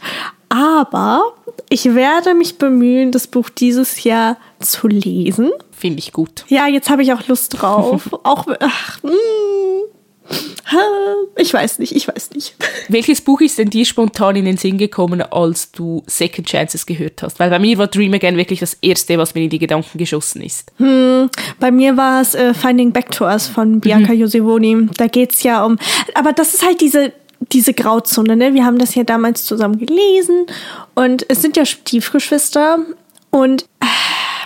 Aber 0.49 1.35
ich 1.69 1.95
werde 1.95 2.35
mich 2.35 2.59
bemühen, 2.59 3.13
das 3.13 3.27
Buch 3.27 3.51
dieses 3.51 4.03
Jahr 4.05 4.39
zu 4.61 4.89
lesen. 4.89 5.51
Finde 5.71 5.99
ich 5.99 6.13
gut. 6.13 6.45
Ja, 6.49 6.67
jetzt 6.67 6.91
habe 6.91 7.03
ich 7.03 7.13
auch 7.13 7.27
Lust 7.29 7.61
drauf. 7.61 8.09
auch, 8.25 8.47
ach, 8.61 9.03
mh. 9.03 9.13
Ich 11.37 11.55
weiß 11.55 11.79
nicht, 11.79 11.95
ich 11.95 12.09
weiß 12.09 12.31
nicht. 12.33 12.55
Welches 12.89 13.21
Buch 13.21 13.41
ist 13.41 13.59
denn 13.59 13.71
dir 13.71 13.85
spontan 13.85 14.37
in 14.37 14.45
den 14.45 14.57
Sinn 14.57 14.77
gekommen, 14.77 15.23
als 15.23 15.73
du 15.73 16.03
Second 16.07 16.49
Chances 16.49 16.85
gehört 16.85 17.23
hast? 17.23 17.39
Weil 17.39 17.51
bei 17.51 17.59
mir 17.59 17.79
war 17.79 17.87
Dream 17.87 18.13
Again 18.15 18.37
wirklich 18.37 18.61
das 18.61 18.77
Erste, 18.83 19.17
was 19.19 19.35
mir 19.35 19.45
in 19.45 19.51
die 19.51 19.59
Gedanken 19.59 19.99
geschossen 19.99 20.43
ist. 20.43 20.73
Hm, 20.79 21.31
bei 21.61 21.71
mir 21.71 21.97
war 21.97 22.21
es 22.21 22.35
äh, 22.35 22.55
Finding 22.55 22.93
Back 22.93 23.11
to 23.13 23.25
Us 23.25 23.47
von 23.47 23.81
Bianca 23.81 24.13
mhm. 24.13 24.21
Josevoni. 24.21 24.89
Da 24.97 25.07
geht 25.07 25.33
es 25.35 25.43
ja 25.43 25.65
um. 25.65 25.79
Aber 26.15 26.33
das 26.33 26.55
ist 26.55 26.65
halt 26.65 26.81
diese 26.81 27.13
diese 27.53 27.73
Grauzone, 27.73 28.37
ne? 28.37 28.53
Wir 28.53 28.65
haben 28.65 28.79
das 28.79 28.95
ja 28.95 29.05
damals 29.05 29.45
zusammen 29.45 29.79
gelesen 29.79 30.47
und 30.97 31.25
es 31.29 31.41
sind 31.41 31.57
ja 31.57 31.65
Stiefgeschwister 31.65 32.81
und 33.31 33.63
äh, 33.81 33.87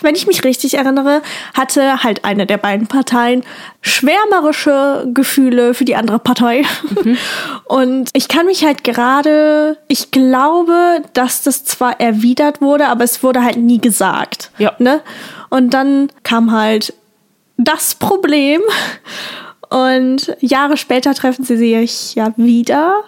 wenn 0.03 0.15
ich 0.15 0.27
mich 0.27 0.45
richtig 0.45 0.75
erinnere, 0.75 1.23
hatte 1.55 2.03
halt 2.03 2.25
eine 2.25 2.47
der 2.47 2.59
beiden 2.59 2.87
Parteien 2.87 3.43
schwärmerische 3.81 5.09
Gefühle 5.13 5.75
für 5.75 5.85
die 5.85 5.97
andere 5.97 6.19
Partei. 6.19 6.65
Mhm. 7.05 7.19
Und 7.65 8.11
ich 8.13 8.29
kann 8.29 8.47
mich 8.47 8.65
halt 8.65 8.85
gerade, 8.85 9.79
ich 9.89 10.11
glaube, 10.11 11.03
dass 11.13 11.43
das 11.43 11.65
zwar 11.65 12.01
erwidert 12.01 12.61
wurde, 12.61 12.89
aber 12.89 13.05
es 13.05 13.23
wurde 13.23 13.43
halt 13.45 13.57
nie 13.57 13.81
gesagt. 13.81 14.51
Ja. 14.59 14.73
Ne? 14.79 15.01
Und 15.51 15.75
dann 15.75 16.11
kam 16.23 16.53
halt 16.53 16.95
das 17.57 17.95
Problem. 17.95 18.61
Und 19.69 20.37
Jahre 20.41 20.77
später 20.77 21.15
treffen 21.15 21.45
sie 21.45 21.57
sich 21.57 22.15
ja 22.15 22.33
wieder. 22.37 23.05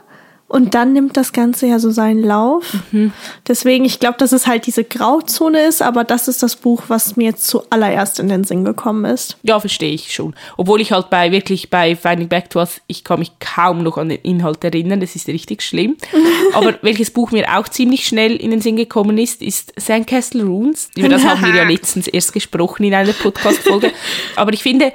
Und 0.47 0.75
dann 0.75 0.93
nimmt 0.93 1.17
das 1.17 1.33
Ganze 1.33 1.67
ja 1.67 1.79
so 1.79 1.91
seinen 1.91 2.23
Lauf. 2.23 2.77
Mhm. 2.93 3.13
Deswegen, 3.49 3.85
ich 3.85 3.99
glaube, 3.99 4.19
dass 4.19 4.31
es 4.31 4.47
halt 4.47 4.67
diese 4.67 4.85
Grauzone 4.85 5.63
ist, 5.63 5.83
aber 5.83 6.05
das 6.05 6.29
ist 6.29 6.43
das 6.43 6.57
Buch, 6.57 6.85
was 6.89 7.17
mir 7.17 7.31
jetzt 7.31 7.47
zuallererst 7.47 8.21
in 8.21 8.29
den 8.29 8.45
Sinn 8.45 8.65
gekommen 8.65 9.05
ist. 9.07 9.39
Ja, 9.43 9.59
verstehe 9.59 9.93
ich 9.93 10.13
schon. 10.13 10.35
Obwohl 10.57 10.81
ich 10.81 10.93
halt 10.93 11.09
bei 11.11 11.33
wirklich 11.33 11.71
bei 11.71 11.97
Finding 11.97 12.29
Back 12.29 12.51
to 12.51 12.59
Us, 12.61 12.83
ich 12.87 13.05
kann 13.05 13.21
mich 13.21 13.33
kaum 13.41 13.83
noch 13.83 13.97
an 13.97 14.11
den 14.11 14.21
Inhalt 14.21 14.63
erinnern, 14.63 15.01
das 15.01 15.17
ist 15.17 15.29
richtig 15.29 15.63
schlimm. 15.63 15.97
aber 16.53 16.79
welches 16.83 17.11
Buch 17.11 17.31
mir 17.31 17.47
auch 17.59 17.69
ziemlich 17.69 18.07
schnell 18.07 18.37
in 18.37 18.51
den 18.51 18.61
Sinn 18.61 18.77
gekommen 18.77 19.17
ist, 19.19 19.41
ist 19.43 19.73
Sandcastle 19.77 20.45
Runes. 20.45 20.91
Über 20.95 21.09
das 21.09 21.25
haben 21.25 21.43
wir 21.43 21.55
ja 21.55 21.65
letztens 21.69 22.07
erst 22.07 22.33
gesprochen 22.33 22.85
in 22.85 22.95
einer 22.95 23.13
Podcast-Folge. 23.13 23.93
aber 24.37 24.53
ich 24.53 24.63
finde, 24.63 24.93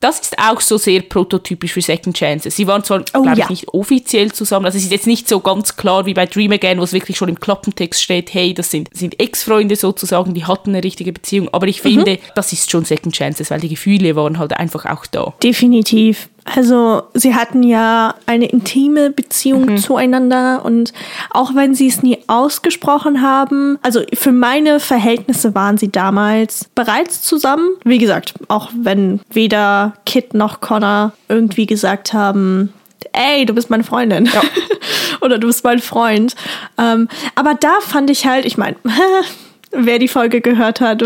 das 0.00 0.20
ist 0.20 0.38
auch 0.38 0.60
so 0.60 0.78
sehr 0.78 1.00
prototypisch 1.02 1.72
für 1.72 1.82
Second 1.82 2.16
Chances. 2.16 2.54
Sie 2.54 2.66
waren 2.66 2.84
zwar, 2.84 3.00
oh, 3.14 3.22
glaube 3.22 3.38
ja. 3.38 3.44
ich, 3.44 3.50
nicht 3.50 3.68
offiziell 3.68 4.32
zusammen, 4.32 4.66
also 4.66 4.78
es 4.78 4.84
ist 4.84 4.92
jetzt 4.92 5.06
nicht 5.06 5.28
so 5.28 5.40
ganz 5.40 5.76
klar 5.76 6.06
wie 6.06 6.14
bei 6.14 6.26
Dream 6.26 6.52
Again, 6.52 6.78
wo 6.78 6.84
es 6.84 6.92
wirklich 6.92 7.16
schon 7.16 7.28
im 7.28 7.40
Klappentext 7.40 8.02
steht, 8.02 8.32
hey, 8.32 8.54
das 8.54 8.70
sind, 8.70 8.88
sind 8.92 9.20
Ex-Freunde 9.20 9.76
sozusagen, 9.76 10.34
die 10.34 10.44
hatten 10.44 10.70
eine 10.70 10.84
richtige 10.84 11.12
Beziehung, 11.12 11.48
aber 11.52 11.66
ich 11.66 11.80
finde, 11.80 12.12
mhm. 12.12 12.18
das 12.34 12.52
ist 12.52 12.70
schon 12.70 12.84
Second 12.84 13.14
Chances, 13.14 13.50
weil 13.50 13.60
die 13.60 13.68
Gefühle 13.68 14.14
waren 14.16 14.38
halt 14.38 14.52
einfach 14.52 14.86
auch 14.86 15.06
da. 15.06 15.34
Definitiv. 15.42 16.28
Also 16.54 17.02
sie 17.14 17.34
hatten 17.34 17.62
ja 17.62 18.14
eine 18.26 18.46
intime 18.46 19.10
Beziehung 19.10 19.66
mhm. 19.66 19.78
zueinander 19.78 20.64
und 20.64 20.92
auch 21.30 21.54
wenn 21.54 21.74
sie 21.74 21.88
es 21.88 22.02
nie 22.02 22.18
ausgesprochen 22.26 23.22
haben, 23.22 23.78
also 23.82 24.02
für 24.14 24.32
meine 24.32 24.80
Verhältnisse 24.80 25.54
waren 25.54 25.78
sie 25.78 25.90
damals 25.90 26.66
bereits 26.74 27.22
zusammen. 27.22 27.68
Wie 27.84 27.98
gesagt, 27.98 28.34
auch 28.48 28.70
wenn 28.74 29.20
weder 29.30 29.94
Kit 30.06 30.34
noch 30.34 30.60
Connor 30.60 31.12
irgendwie 31.28 31.66
gesagt 31.66 32.12
haben, 32.12 32.72
ey, 33.12 33.44
du 33.44 33.54
bist 33.54 33.70
meine 33.70 33.84
Freundin. 33.84 34.26
Ja. 34.26 34.42
Oder 35.20 35.38
du 35.38 35.46
bist 35.46 35.64
mein 35.64 35.80
Freund. 35.80 36.34
Ähm, 36.78 37.08
aber 37.34 37.54
da 37.54 37.80
fand 37.80 38.10
ich 38.10 38.26
halt, 38.26 38.44
ich 38.44 38.56
meine, 38.56 38.76
wer 39.72 39.98
die 39.98 40.08
Folge 40.08 40.40
gehört 40.40 40.80
hat, 40.80 41.02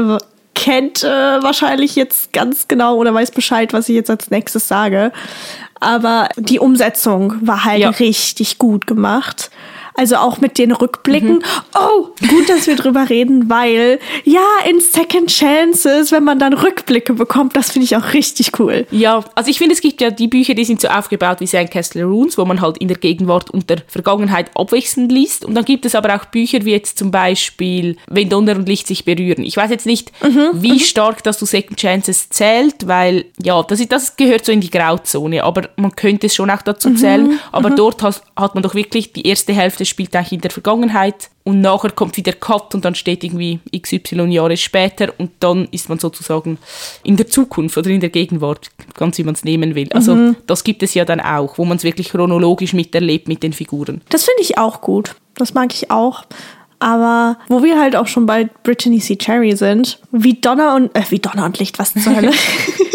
kennt 0.62 1.02
äh, 1.02 1.08
wahrscheinlich 1.08 1.96
jetzt 1.96 2.32
ganz 2.32 2.68
genau 2.68 2.94
oder 2.94 3.12
weiß 3.12 3.32
Bescheid, 3.32 3.72
was 3.72 3.88
ich 3.88 3.96
jetzt 3.96 4.10
als 4.10 4.30
nächstes 4.30 4.68
sage. 4.68 5.10
Aber 5.80 6.28
die 6.36 6.60
Umsetzung 6.60 7.34
war 7.40 7.64
halt 7.64 7.80
ja. 7.80 7.90
richtig 7.90 8.58
gut 8.58 8.86
gemacht. 8.86 9.50
Also 9.94 10.16
auch 10.16 10.40
mit 10.40 10.58
den 10.58 10.72
Rückblicken. 10.72 11.36
Mhm. 11.36 11.42
Oh, 11.74 12.08
gut, 12.28 12.48
dass 12.48 12.66
wir 12.66 12.76
drüber 12.76 13.10
reden, 13.10 13.50
weil 13.50 13.98
ja, 14.24 14.40
in 14.68 14.80
Second 14.80 15.28
Chances, 15.28 16.12
wenn 16.12 16.24
man 16.24 16.38
dann 16.38 16.52
Rückblicke 16.52 17.12
bekommt, 17.14 17.56
das 17.56 17.72
finde 17.72 17.84
ich 17.84 17.96
auch 17.96 18.12
richtig 18.12 18.58
cool. 18.58 18.86
Ja, 18.90 19.24
also 19.34 19.50
ich 19.50 19.58
finde, 19.58 19.74
es 19.74 19.80
gibt 19.80 20.00
ja 20.00 20.10
die 20.10 20.28
Bücher, 20.28 20.54
die 20.54 20.64
sind 20.64 20.80
so 20.80 20.88
aufgebaut 20.88 21.40
wie 21.40 21.46
Sandcastle 21.46 22.04
Runes, 22.04 22.38
wo 22.38 22.44
man 22.44 22.60
halt 22.60 22.78
in 22.78 22.88
der 22.88 22.96
Gegenwart 22.96 23.50
und 23.50 23.68
der 23.68 23.82
Vergangenheit 23.86 24.50
abwechselnd 24.54 25.12
liest. 25.12 25.44
Und 25.44 25.54
dann 25.54 25.64
gibt 25.64 25.84
es 25.84 25.94
aber 25.94 26.14
auch 26.14 26.24
Bücher 26.26 26.64
wie 26.64 26.72
jetzt 26.72 26.98
zum 26.98 27.10
Beispiel 27.10 27.96
Wenn 28.06 28.28
Donner 28.28 28.56
und 28.56 28.68
Licht 28.68 28.86
sich 28.86 29.04
berühren. 29.04 29.44
Ich 29.44 29.56
weiß 29.56 29.70
jetzt 29.70 29.86
nicht, 29.86 30.10
mhm. 30.22 30.50
wie 30.54 30.72
mhm. 30.72 30.78
stark 30.78 31.22
das 31.22 31.38
zu 31.38 31.44
Second 31.44 31.78
Chances 31.78 32.28
zählt, 32.30 32.86
weil 32.86 33.26
ja, 33.42 33.62
das, 33.62 33.80
ist, 33.80 33.92
das 33.92 34.16
gehört 34.16 34.44
so 34.44 34.52
in 34.52 34.60
die 34.60 34.70
Grauzone, 34.70 35.44
aber 35.44 35.68
man 35.76 35.94
könnte 35.94 36.26
es 36.26 36.34
schon 36.34 36.50
auch 36.50 36.62
dazu 36.62 36.90
mhm. 36.90 36.96
zählen. 36.96 37.40
Aber 37.50 37.70
mhm. 37.70 37.76
dort 37.76 38.02
hat, 38.02 38.22
hat 38.36 38.54
man 38.54 38.62
doch 38.62 38.74
wirklich 38.74 39.12
die 39.12 39.26
erste 39.26 39.52
Hälfte 39.52 39.81
das 39.82 39.88
spielt 39.88 40.14
eigentlich 40.14 40.34
in 40.34 40.40
der 40.40 40.52
Vergangenheit 40.52 41.28
und 41.42 41.60
nachher 41.60 41.90
kommt 41.90 42.16
wieder 42.16 42.32
Cut 42.32 42.72
und 42.72 42.84
dann 42.84 42.94
steht 42.94 43.24
irgendwie 43.24 43.58
XY 43.76 44.26
Jahre 44.26 44.56
später 44.56 45.12
und 45.18 45.32
dann 45.40 45.66
ist 45.72 45.88
man 45.88 45.98
sozusagen 45.98 46.58
in 47.02 47.16
der 47.16 47.26
Zukunft 47.26 47.76
oder 47.76 47.90
in 47.90 47.98
der 47.98 48.10
Gegenwart, 48.10 48.70
ganz 48.94 49.18
wie 49.18 49.24
man 49.24 49.34
es 49.34 49.42
nehmen 49.42 49.74
will. 49.74 49.88
Also 49.92 50.14
mhm. 50.14 50.36
das 50.46 50.62
gibt 50.62 50.84
es 50.84 50.94
ja 50.94 51.04
dann 51.04 51.18
auch, 51.18 51.58
wo 51.58 51.64
man 51.64 51.78
es 51.78 51.82
wirklich 51.82 52.10
chronologisch 52.10 52.74
miterlebt 52.74 53.26
mit 53.26 53.42
den 53.42 53.52
Figuren. 53.52 54.02
Das 54.08 54.22
finde 54.22 54.42
ich 54.42 54.56
auch 54.56 54.82
gut. 54.82 55.16
Das 55.34 55.52
mag 55.52 55.74
ich 55.74 55.90
auch. 55.90 56.26
Aber 56.78 57.38
wo 57.48 57.64
wir 57.64 57.80
halt 57.80 57.96
auch 57.96 58.06
schon 58.06 58.26
bei 58.26 58.48
Brittany 58.62 59.00
C. 59.00 59.16
Cherry 59.16 59.56
sind, 59.56 59.98
wie 60.12 60.34
Donner 60.34 60.76
und 60.76 60.94
äh, 60.96 61.02
wie 61.10 61.18
Donner 61.18 61.46
und 61.46 61.58
Licht, 61.58 61.80
was 61.80 61.92
zur 61.92 62.14
Hölle? 62.14 62.30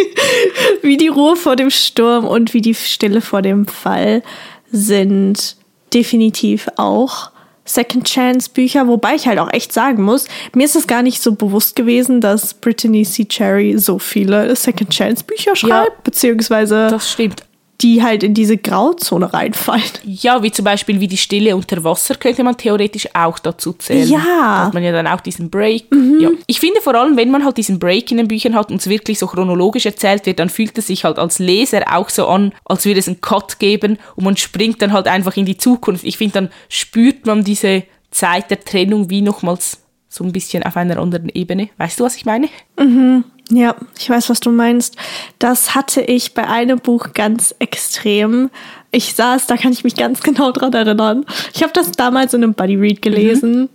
wie 0.83 0.95
die 0.95 1.09
Ruhe 1.09 1.35
vor 1.35 1.57
dem 1.57 1.69
Sturm 1.69 2.25
und 2.25 2.53
wie 2.53 2.61
die 2.61 2.75
Stille 2.75 3.19
vor 3.19 3.41
dem 3.41 3.67
Fall 3.67 4.23
sind 4.71 5.57
definitiv 5.93 6.67
auch 6.75 7.31
Second 7.65 8.05
Chance 8.07 8.49
Bücher, 8.53 8.87
wobei 8.87 9.15
ich 9.15 9.27
halt 9.27 9.39
auch 9.39 9.51
echt 9.51 9.73
sagen 9.73 10.03
muss, 10.03 10.27
mir 10.53 10.65
ist 10.65 10.75
es 10.75 10.87
gar 10.87 11.01
nicht 11.01 11.21
so 11.21 11.33
bewusst 11.33 11.75
gewesen, 11.75 12.21
dass 12.21 12.53
Brittany 12.53 13.03
C. 13.03 13.25
Cherry 13.25 13.77
so 13.77 13.99
viele 13.99 14.55
Second 14.55 14.89
Chance 14.89 15.23
Bücher 15.25 15.55
schreibt, 15.55 15.69
ja, 15.69 16.01
beziehungsweise 16.03 16.87
das 16.89 17.11
stimmt 17.11 17.43
die 17.81 18.01
halt 18.01 18.23
in 18.23 18.33
diese 18.33 18.57
Grauzone 18.57 19.31
reinfallen. 19.31 19.83
Ja, 20.03 20.41
wie 20.41 20.51
zum 20.51 20.65
Beispiel 20.65 20.99
wie 20.99 21.07
die 21.07 21.17
Stille 21.17 21.55
unter 21.55 21.83
Wasser 21.83 22.15
könnte 22.15 22.43
man 22.43 22.57
theoretisch 22.57 23.07
auch 23.13 23.37
dazu 23.37 23.73
zählen. 23.73 24.09
Ja. 24.09 24.17
Da 24.19 24.65
hat 24.65 24.73
man 24.73 24.83
ja 24.83 24.91
dann 24.91 25.05
auch 25.05 25.21
diesen 25.21 25.49
Break. 25.49 25.91
Mhm. 25.91 26.19
Ja. 26.19 26.29
Ich 26.47 26.59
finde 26.59 26.81
vor 26.81 26.95
allem, 26.95 27.17
wenn 27.17 27.29
man 27.29 27.45
halt 27.45 27.57
diesen 27.57 27.77
Break 27.77 28.09
in 28.09 28.17
den 28.17 28.27
Büchern 28.27 28.55
hat 28.55 28.71
und 28.71 28.77
es 28.77 28.89
wirklich 28.89 29.19
so 29.19 29.27
chronologisch 29.27 29.85
erzählt 29.85 30.25
wird, 30.25 30.39
dann 30.39 30.49
fühlt 30.49 30.77
es 30.77 30.87
sich 30.87 31.03
halt 31.03 31.19
als 31.19 31.37
Leser 31.37 31.83
auch 31.95 32.09
so 32.09 32.27
an, 32.27 32.51
als 32.65 32.85
würde 32.85 32.99
es 32.99 33.07
einen 33.07 33.21
Cut 33.21 33.59
geben 33.59 33.99
und 34.15 34.23
man 34.23 34.37
springt 34.37 34.81
dann 34.81 34.91
halt 34.91 35.07
einfach 35.07 35.37
in 35.37 35.45
die 35.45 35.57
Zukunft. 35.57 36.03
Ich 36.03 36.17
finde, 36.17 36.33
dann 36.33 36.49
spürt 36.69 37.27
man 37.27 37.43
diese 37.43 37.83
Zeit 38.09 38.49
der 38.49 38.63
Trennung 38.63 39.09
wie 39.11 39.21
nochmals 39.21 39.81
so 40.09 40.23
ein 40.23 40.31
bisschen 40.31 40.63
auf 40.63 40.77
einer 40.77 40.97
anderen 40.97 41.29
Ebene. 41.29 41.69
Weißt 41.77 41.99
du, 41.99 42.05
was 42.05 42.15
ich 42.15 42.25
meine? 42.25 42.49
Mhm. 42.79 43.23
Ja, 43.49 43.75
ich 43.97 44.09
weiß, 44.09 44.29
was 44.29 44.39
du 44.39 44.51
meinst. 44.51 44.97
Das 45.39 45.73
hatte 45.73 46.01
ich 46.01 46.33
bei 46.33 46.47
einem 46.47 46.79
Buch 46.79 47.13
ganz 47.13 47.55
extrem. 47.59 48.49
Ich 48.91 49.15
saß, 49.15 49.47
da 49.47 49.57
kann 49.57 49.71
ich 49.71 49.83
mich 49.83 49.95
ganz 49.95 50.21
genau 50.21 50.51
dran 50.51 50.73
erinnern. 50.73 51.25
Ich 51.53 51.63
habe 51.63 51.73
das 51.73 51.91
damals 51.91 52.33
in 52.33 52.43
einem 52.43 52.53
Buddy 52.53 52.75
Read 52.75 53.01
gelesen 53.01 53.59
mhm. 53.59 53.69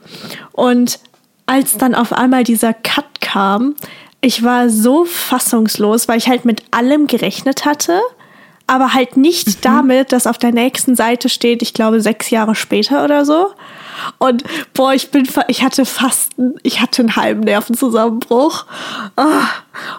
und 0.53 0.99
als 1.47 1.77
dann 1.77 1.95
auf 1.95 2.13
einmal 2.13 2.45
dieser 2.45 2.73
Cut 2.73 3.21
kam, 3.21 3.75
ich 4.21 4.43
war 4.43 4.71
so 4.71 5.05
fassungslos, 5.05 6.07
weil 6.07 6.19
ich 6.19 6.29
halt 6.29 6.45
mit 6.45 6.63
allem 6.71 7.09
gerechnet 7.09 7.65
hatte, 7.65 8.01
aber 8.67 8.95
halt 8.95 9.17
nicht 9.17 9.49
mhm. 9.49 9.55
damit, 9.63 10.13
dass 10.13 10.27
auf 10.27 10.39
der 10.39 10.53
nächsten 10.53 10.95
Seite 10.95 11.29
steht, 11.29 11.63
ich 11.63 11.75
glaube 11.75 12.01
sechs 12.01 12.31
Jahre 12.31 12.55
später 12.55 13.05
oder 13.05 13.25
so. 13.25 13.49
Und 14.19 14.45
boah, 14.75 14.93
ich 14.95 15.11
bin, 15.11 15.29
ich 15.49 15.63
hatte 15.63 15.85
fast, 15.85 16.33
ich 16.63 16.81
hatte 16.81 17.03
einen 17.03 17.17
halben 17.17 17.41
Nervenzusammenbruch. 17.41 18.67
Ah, 19.17 19.47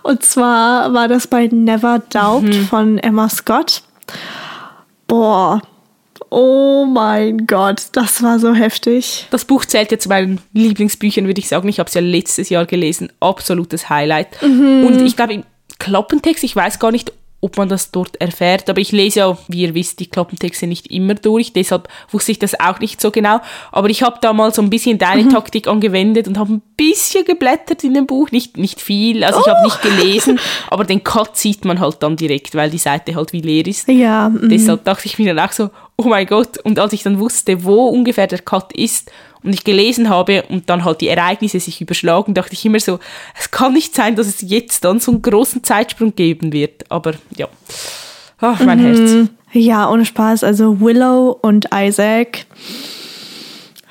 und 0.01 0.23
zwar 0.23 0.93
war 0.93 1.07
das 1.07 1.27
bei 1.27 1.47
Never 1.47 1.99
Doubt 2.09 2.43
mhm. 2.43 2.67
von 2.67 2.97
Emma 2.97 3.29
Scott. 3.29 3.83
Boah, 5.07 5.61
Oh 6.35 6.85
mein 6.85 7.45
Gott, 7.45 7.89
das 7.91 8.23
war 8.23 8.39
so 8.39 8.55
heftig. 8.55 9.27
Das 9.29 9.45
Buch 9.45 9.65
zählt 9.65 9.91
ja 9.91 9.99
zu 9.99 10.09
meinen 10.09 10.41
Lieblingsbüchern, 10.53 11.27
würde 11.27 11.39
ich 11.39 11.47
sagen. 11.47 11.69
Ich 11.69 11.77
habe 11.77 11.87
es 11.87 11.93
ja 11.93 12.01
letztes 12.01 12.49
Jahr 12.49 12.65
gelesen. 12.65 13.11
Absolutes 13.19 13.87
Highlight. 13.87 14.41
Mhm. 14.41 14.83
Und 14.87 15.01
ich 15.01 15.15
glaube, 15.15 15.33
im 15.33 15.43
Klappentext, 15.77 16.43
ich 16.43 16.55
weiß 16.55 16.79
gar 16.79 16.91
nicht, 16.91 17.13
ob 17.43 17.57
man 17.57 17.67
das 17.67 17.91
dort 17.91 18.19
erfährt. 18.21 18.69
Aber 18.69 18.79
ich 18.79 18.93
lese 18.93 19.19
ja, 19.19 19.37
wie 19.49 19.63
ihr 19.63 19.73
wisst, 19.73 19.99
die 19.99 20.07
Klappentexte 20.07 20.65
nicht 20.65 20.87
immer 20.87 21.13
durch, 21.13 21.51
deshalb 21.51 21.89
wusste 22.09 22.31
ich 22.31 22.39
das 22.39 22.57
auch 22.57 22.79
nicht 22.79 23.01
so 23.01 23.11
genau. 23.11 23.41
Aber 23.73 23.89
ich 23.89 24.01
habe 24.01 24.17
da 24.21 24.31
mal 24.31 24.53
so 24.53 24.61
ein 24.61 24.69
bisschen 24.69 24.97
deine 24.97 25.23
mhm. 25.23 25.29
Taktik 25.29 25.67
angewendet 25.67 26.29
und 26.29 26.37
habe 26.39 26.53
ein 26.53 26.61
bisschen 26.77 27.25
geblättert 27.25 27.83
in 27.83 27.95
dem 27.95 28.07
Buch, 28.07 28.31
nicht, 28.31 28.57
nicht 28.57 28.79
viel, 28.79 29.25
also 29.25 29.41
ich 29.41 29.47
habe 29.47 29.61
nicht 29.65 29.81
gelesen, 29.81 30.39
aber 30.69 30.85
den 30.85 31.03
Cut 31.03 31.35
sieht 31.35 31.65
man 31.65 31.81
halt 31.81 31.97
dann 31.99 32.15
direkt, 32.15 32.55
weil 32.55 32.69
die 32.69 32.77
Seite 32.77 33.15
halt 33.15 33.33
wie 33.33 33.41
leer 33.41 33.67
ist. 33.67 33.89
Ja. 33.89 34.29
Mhm. 34.29 34.47
Deshalb 34.47 34.85
dachte 34.85 35.05
ich 35.07 35.19
mir 35.19 35.35
dann 35.35 35.45
auch 35.45 35.51
so, 35.51 35.69
oh 35.97 36.03
mein 36.03 36.25
Gott. 36.25 36.57
Und 36.59 36.79
als 36.79 36.93
ich 36.93 37.03
dann 37.03 37.19
wusste, 37.19 37.65
wo 37.65 37.87
ungefähr 37.87 38.27
der 38.27 38.39
Cut 38.39 38.71
ist 38.73 39.11
und 39.43 39.53
ich 39.53 39.63
gelesen 39.63 40.09
habe 40.09 40.43
und 40.49 40.69
dann 40.69 40.85
halt 40.85 41.01
die 41.01 41.07
Ereignisse 41.07 41.59
sich 41.59 41.81
überschlagen, 41.81 42.33
dachte 42.33 42.53
ich 42.53 42.65
immer 42.65 42.79
so, 42.79 42.99
es 43.37 43.51
kann 43.51 43.73
nicht 43.73 43.95
sein, 43.95 44.15
dass 44.15 44.27
es 44.27 44.41
jetzt 44.41 44.85
dann 44.85 44.99
so 44.99 45.11
einen 45.11 45.21
großen 45.21 45.63
Zeitsprung 45.63 46.15
geben 46.15 46.53
wird. 46.53 46.89
Aber 46.89 47.13
ja, 47.35 47.47
Ach, 48.39 48.59
mein 48.59 48.79
mhm. 48.79 48.95
Herz. 48.95 49.29
Ja, 49.53 49.89
ohne 49.89 50.05
Spaß. 50.05 50.43
Also 50.43 50.81
Willow 50.81 51.37
und 51.41 51.69
Isaac. 51.73 52.45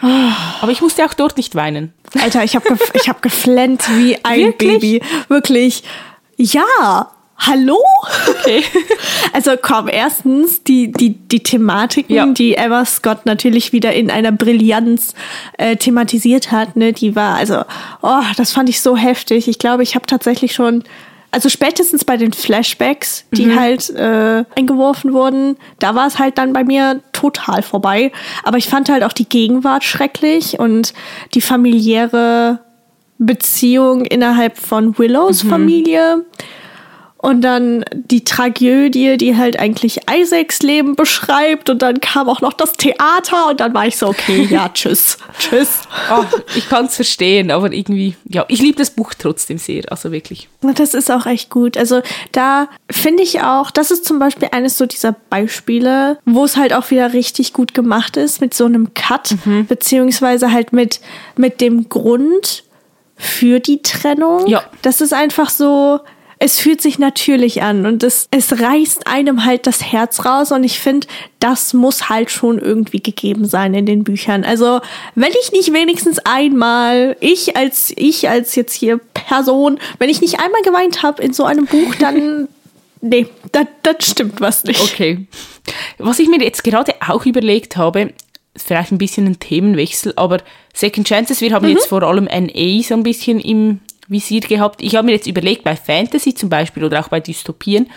Aber 0.00 0.73
ich 0.73 0.82
musste 0.82 1.04
auch 1.06 1.14
dort 1.14 1.37
nicht 1.37 1.54
weinen. 1.54 1.92
Alter, 2.21 2.44
ich 2.44 2.56
habe 2.56 2.68
gef 2.68 2.92
ich 2.94 3.09
hab 3.09 3.23
geflennt 3.23 3.88
wie 3.97 4.18
ein 4.25 4.40
Wirklich? 4.47 4.80
Baby. 4.80 5.02
Wirklich. 5.28 5.85
Ja, 6.37 7.12
Hallo? 7.46 7.78
Okay. 8.28 8.62
Also 9.34 9.52
komm, 9.61 9.88
erstens 9.88 10.62
die, 10.62 10.92
die, 10.92 11.14
die 11.14 11.42
Thematiken, 11.42 12.14
ja. 12.14 12.26
die 12.26 12.54
Emma 12.54 12.84
Scott 12.84 13.25
natürlich 13.25 13.72
wieder 13.72 13.92
in 13.94 14.11
einer 14.11 14.30
Brillanz 14.30 15.14
äh, 15.56 15.76
thematisiert 15.76 16.52
hat, 16.52 16.76
ne, 16.76 16.92
die 16.92 17.16
war, 17.16 17.37
also, 17.37 17.62
oh, 18.02 18.22
das 18.37 18.52
fand 18.52 18.68
ich 18.68 18.82
so 18.82 18.94
heftig. 18.94 19.49
Ich 19.49 19.58
glaube, 19.58 19.84
ich 19.84 19.94
habe 19.94 20.04
tatsächlich 20.04 20.52
schon, 20.54 20.84
also 21.30 21.49
spätestens 21.49 22.04
bei 22.04 22.18
den 22.18 22.34
Flashbacks, 22.34 23.25
die 23.30 23.46
mhm. 23.46 23.58
halt 23.58 23.88
äh, 23.90 24.44
eingeworfen 24.54 25.14
wurden, 25.14 25.56
da 25.78 25.94
war 25.94 26.08
es 26.08 26.18
halt 26.18 26.37
dann 26.37 26.52
bei 26.52 26.62
mir 26.62 27.00
total 27.12 27.62
vorbei. 27.62 28.12
Aber 28.42 28.58
ich 28.58 28.68
fand 28.68 28.90
halt 28.90 29.02
auch 29.02 29.14
die 29.14 29.28
Gegenwart 29.28 29.82
schrecklich 29.82 30.58
und 30.58 30.92
die 31.32 31.40
familiäre 31.40 32.61
Beziehung 33.16 34.04
innerhalb 34.04 34.58
von 34.58 34.99
Willows 34.99 35.44
mhm. 35.44 35.49
Familie 35.49 36.25
und 37.23 37.41
dann 37.41 37.85
die 37.95 38.25
Tragödie, 38.25 39.17
die 39.17 39.37
halt 39.37 39.57
eigentlich 39.57 40.00
Isaacs 40.12 40.61
Leben 40.61 40.97
beschreibt. 40.97 41.71
Und 41.71 41.81
dann 41.81 42.00
kam 42.00 42.29
auch 42.29 42.41
noch 42.41 42.52
das 42.52 42.73
Theater 42.73 43.49
und 43.49 43.61
dann 43.61 43.73
war 43.75 43.87
ich 43.87 43.97
so, 43.97 44.09
okay, 44.09 44.49
ja, 44.50 44.69
tschüss. 44.75 45.19
tschüss. 45.38 45.83
Oh, 46.11 46.25
ich 46.57 46.69
kann 46.69 46.87
es 46.87 46.97
verstehen, 46.97 47.52
aber 47.52 47.73
irgendwie, 47.73 48.17
ja, 48.29 48.45
ich 48.49 48.61
liebe 48.61 48.76
das 48.76 48.91
Buch 48.91 49.14
trotzdem 49.17 49.59
sehr, 49.59 49.85
also 49.93 50.11
wirklich. 50.11 50.49
Das 50.62 50.95
ist 50.95 51.12
auch 51.12 51.26
echt 51.26 51.49
gut. 51.49 51.76
Also 51.76 52.02
da 52.33 52.69
finde 52.91 53.23
ich 53.23 53.41
auch, 53.41 53.71
das 53.71 53.93
ist 53.93 54.05
zum 54.05 54.19
Beispiel 54.19 54.49
eines 54.50 54.76
so 54.76 54.87
dieser 54.87 55.14
Beispiele, 55.31 56.19
wo 56.25 56.43
es 56.45 56.57
halt 56.57 56.73
auch 56.73 56.91
wieder 56.91 57.12
richtig 57.12 57.52
gut 57.52 57.73
gemacht 57.73 58.17
ist 58.17 58.41
mit 58.41 58.52
so 58.52 58.64
einem 58.64 58.95
Cut, 58.95 59.37
mhm. 59.45 59.67
beziehungsweise 59.67 60.50
halt 60.50 60.73
mit, 60.73 61.00
mit 61.37 61.61
dem 61.61 61.88
Grund 61.88 62.64
für 63.17 63.61
die 63.61 63.81
Trennung. 63.81 64.49
Ja. 64.49 64.64
Das 64.83 65.00
ist 65.00 65.14
einfach 65.14 65.50
so, 65.50 66.00
es 66.44 66.58
fühlt 66.58 66.82
sich 66.82 66.99
natürlich 66.99 67.62
an 67.62 67.87
und 67.87 68.02
es, 68.02 68.26
es 68.32 68.61
reißt 68.61 69.06
einem 69.06 69.44
halt 69.44 69.68
das 69.68 69.80
Herz 69.80 70.25
raus 70.25 70.50
und 70.50 70.64
ich 70.64 70.80
finde, 70.80 71.06
das 71.38 71.72
muss 71.72 72.08
halt 72.08 72.32
schon 72.32 72.58
irgendwie 72.58 73.00
gegeben 73.00 73.44
sein 73.44 73.75
in 73.75 73.87
den 73.87 74.02
Büchern. 74.02 74.42
Also, 74.42 74.80
wenn 75.14 75.30
ich 75.40 75.52
nicht 75.52 75.72
wenigstens 75.72 76.18
einmal, 76.25 77.16
ich 77.20 77.56
als, 77.56 77.92
ich 77.94 78.28
als 78.28 78.56
jetzt 78.56 78.75
hier 78.75 78.99
Person, 79.14 79.78
wenn 80.00 80.11
ich 80.11 80.20
nicht 80.20 80.40
einmal 80.40 80.62
geweint 80.62 81.04
habe 81.04 81.22
in 81.22 81.32
so 81.32 81.44
einem 81.44 81.66
Buch, 81.66 81.94
dann 82.00 82.49
Nee, 83.04 83.26
das, 83.50 83.66
das 83.82 84.11
stimmt 84.11 84.40
was 84.40 84.64
nicht. 84.64 84.80
Okay. 84.80 85.26
Was 85.99 86.18
ich 86.18 86.28
mir 86.28 86.40
jetzt 86.40 86.64
gerade 86.64 86.94
auch 87.06 87.25
überlegt 87.25 87.76
habe, 87.76 88.12
vielleicht 88.56 88.90
ein 88.90 88.99
bisschen 88.99 89.26
ein 89.26 89.38
Themenwechsel, 89.38 90.12
aber 90.16 90.38
Second 90.72 91.06
Chances, 91.06 91.40
wir 91.40 91.52
haben 91.52 91.66
mhm. 91.66 91.72
jetzt 91.72 91.87
vor 91.87 92.02
allem 92.02 92.25
NA 92.25 92.82
so 92.82 92.94
ein 92.94 93.02
bisschen 93.04 93.38
im 93.38 93.80
Visier 94.12 94.40
gehabt. 94.40 94.81
Ich 94.83 94.95
habe 94.95 95.07
mir 95.07 95.12
jetzt 95.12 95.26
überlegt, 95.26 95.64
bei 95.64 95.75
Fantasy 95.75 96.35
zum 96.35 96.49
Beispiel 96.49 96.85
oder 96.85 97.00
auch 97.00 97.09
bei 97.09 97.21
Dystopien 97.21 97.90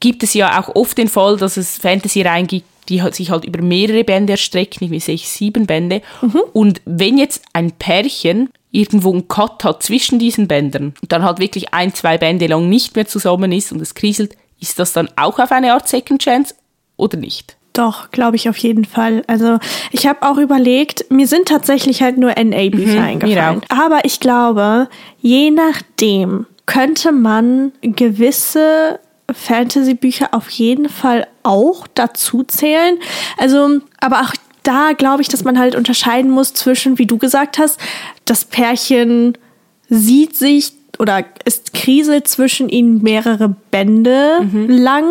gibt 0.00 0.22
es 0.22 0.34
ja 0.34 0.58
auch 0.58 0.74
oft 0.74 0.96
den 0.96 1.08
Fall, 1.08 1.36
dass 1.36 1.56
es 1.56 1.76
Fantasy-Reihen 1.76 2.46
gibt, 2.46 2.66
die 2.88 3.02
sich 3.12 3.30
halt 3.30 3.44
über 3.44 3.62
mehrere 3.62 4.02
Bände 4.02 4.32
erstrecken, 4.32 4.92
ich 4.92 5.04
sechs, 5.04 5.34
sieben 5.34 5.66
Bände. 5.66 6.02
Mhm. 6.22 6.40
Und 6.52 6.80
wenn 6.86 7.18
jetzt 7.18 7.42
ein 7.52 7.72
Pärchen 7.72 8.48
irgendwo 8.72 9.12
einen 9.12 9.28
Cut 9.28 9.64
hat 9.64 9.82
zwischen 9.82 10.18
diesen 10.18 10.48
Bändern, 10.48 10.94
dann 11.08 11.22
halt 11.22 11.38
wirklich 11.38 11.74
ein, 11.74 11.94
zwei 11.94 12.18
Bände 12.18 12.46
lang 12.46 12.68
nicht 12.68 12.96
mehr 12.96 13.06
zusammen 13.06 13.52
ist 13.52 13.72
und 13.72 13.80
es 13.80 13.94
kriselt, 13.94 14.36
ist 14.60 14.78
das 14.78 14.92
dann 14.92 15.08
auch 15.16 15.38
auf 15.38 15.52
eine 15.52 15.72
Art 15.74 15.88
Second 15.88 16.22
Chance 16.22 16.54
oder 16.96 17.16
nicht? 17.16 17.56
Doch, 17.80 18.10
glaube 18.10 18.36
ich 18.36 18.46
auf 18.46 18.58
jeden 18.58 18.84
Fall. 18.84 19.22
Also 19.26 19.58
ich 19.90 20.06
habe 20.06 20.20
auch 20.20 20.36
überlegt, 20.36 21.10
mir 21.10 21.26
sind 21.26 21.48
tatsächlich 21.48 22.02
halt 22.02 22.18
nur 22.18 22.32
NA-Bücher 22.32 23.00
mhm, 23.00 23.06
eingefallen. 23.06 23.62
Aber 23.70 24.04
ich 24.04 24.20
glaube, 24.20 24.86
je 25.22 25.50
nachdem 25.50 26.44
könnte 26.66 27.10
man 27.10 27.72
gewisse 27.80 29.00
Fantasy-Bücher 29.32 30.34
auf 30.34 30.50
jeden 30.50 30.90
Fall 30.90 31.26
auch 31.42 31.86
dazu 31.94 32.42
zählen. 32.42 32.98
Also, 33.38 33.80
aber 33.98 34.20
auch 34.20 34.34
da 34.62 34.92
glaube 34.92 35.22
ich, 35.22 35.28
dass 35.28 35.42
man 35.44 35.58
halt 35.58 35.74
unterscheiden 35.74 36.30
muss 36.30 36.52
zwischen, 36.52 36.98
wie 36.98 37.06
du 37.06 37.16
gesagt 37.16 37.56
hast, 37.56 37.80
das 38.26 38.44
Pärchen 38.44 39.38
sieht 39.88 40.36
sich 40.36 40.74
oder 40.98 41.24
ist 41.46 41.72
Krise 41.72 42.24
zwischen 42.24 42.68
ihnen 42.68 43.02
mehrere 43.02 43.56
Bände 43.70 44.40
mhm. 44.42 44.68
lang 44.68 45.06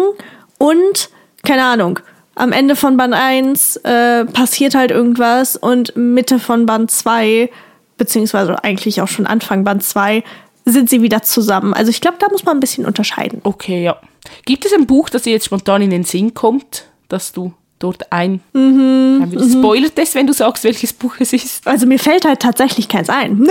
und 0.59 1.09
keine 1.43 1.63
Ahnung, 1.63 1.99
am 2.39 2.53
Ende 2.53 2.75
von 2.75 2.95
Band 2.95 3.13
1 3.13 3.77
äh, 3.77 4.25
passiert 4.25 4.73
halt 4.73 4.91
irgendwas 4.91 5.57
und 5.57 5.95
Mitte 5.97 6.39
von 6.39 6.65
Band 6.65 6.89
2, 6.89 7.49
beziehungsweise 7.97 8.63
eigentlich 8.63 9.01
auch 9.01 9.07
schon 9.09 9.25
Anfang 9.25 9.65
Band 9.65 9.83
2, 9.83 10.23
sind 10.63 10.89
sie 10.89 11.01
wieder 11.01 11.21
zusammen. 11.21 11.73
Also 11.73 11.89
ich 11.89 11.99
glaube, 11.99 12.17
da 12.19 12.27
muss 12.29 12.45
man 12.45 12.57
ein 12.57 12.59
bisschen 12.61 12.85
unterscheiden. 12.85 13.41
Okay, 13.43 13.83
ja. 13.83 13.97
Gibt 14.45 14.65
es 14.65 14.73
ein 14.73 14.87
Buch, 14.87 15.09
das 15.09 15.23
dir 15.23 15.33
jetzt 15.33 15.45
spontan 15.45 15.81
in 15.81 15.89
den 15.89 16.05
Sinn 16.05 16.33
kommt, 16.33 16.85
dass 17.09 17.33
du 17.33 17.53
dort 17.77 18.11
ein... 18.11 18.41
Mhm, 18.53 19.29
mhm. 19.31 19.51
Spoilert 19.51 19.97
es, 19.97 20.15
wenn 20.15 20.27
du 20.27 20.33
sagst, 20.33 20.63
welches 20.63 20.93
Buch 20.93 21.15
es 21.19 21.33
ist? 21.33 21.67
Also 21.67 21.87
mir 21.87 21.99
fällt 21.99 22.23
halt 22.23 22.41
tatsächlich 22.41 22.87
keins 22.87 23.09
ein. 23.09 23.47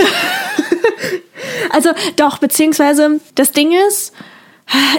also 1.71 1.91
doch, 2.17 2.39
beziehungsweise 2.39 3.21
das 3.35 3.53
Ding 3.53 3.73
ist, 3.89 4.15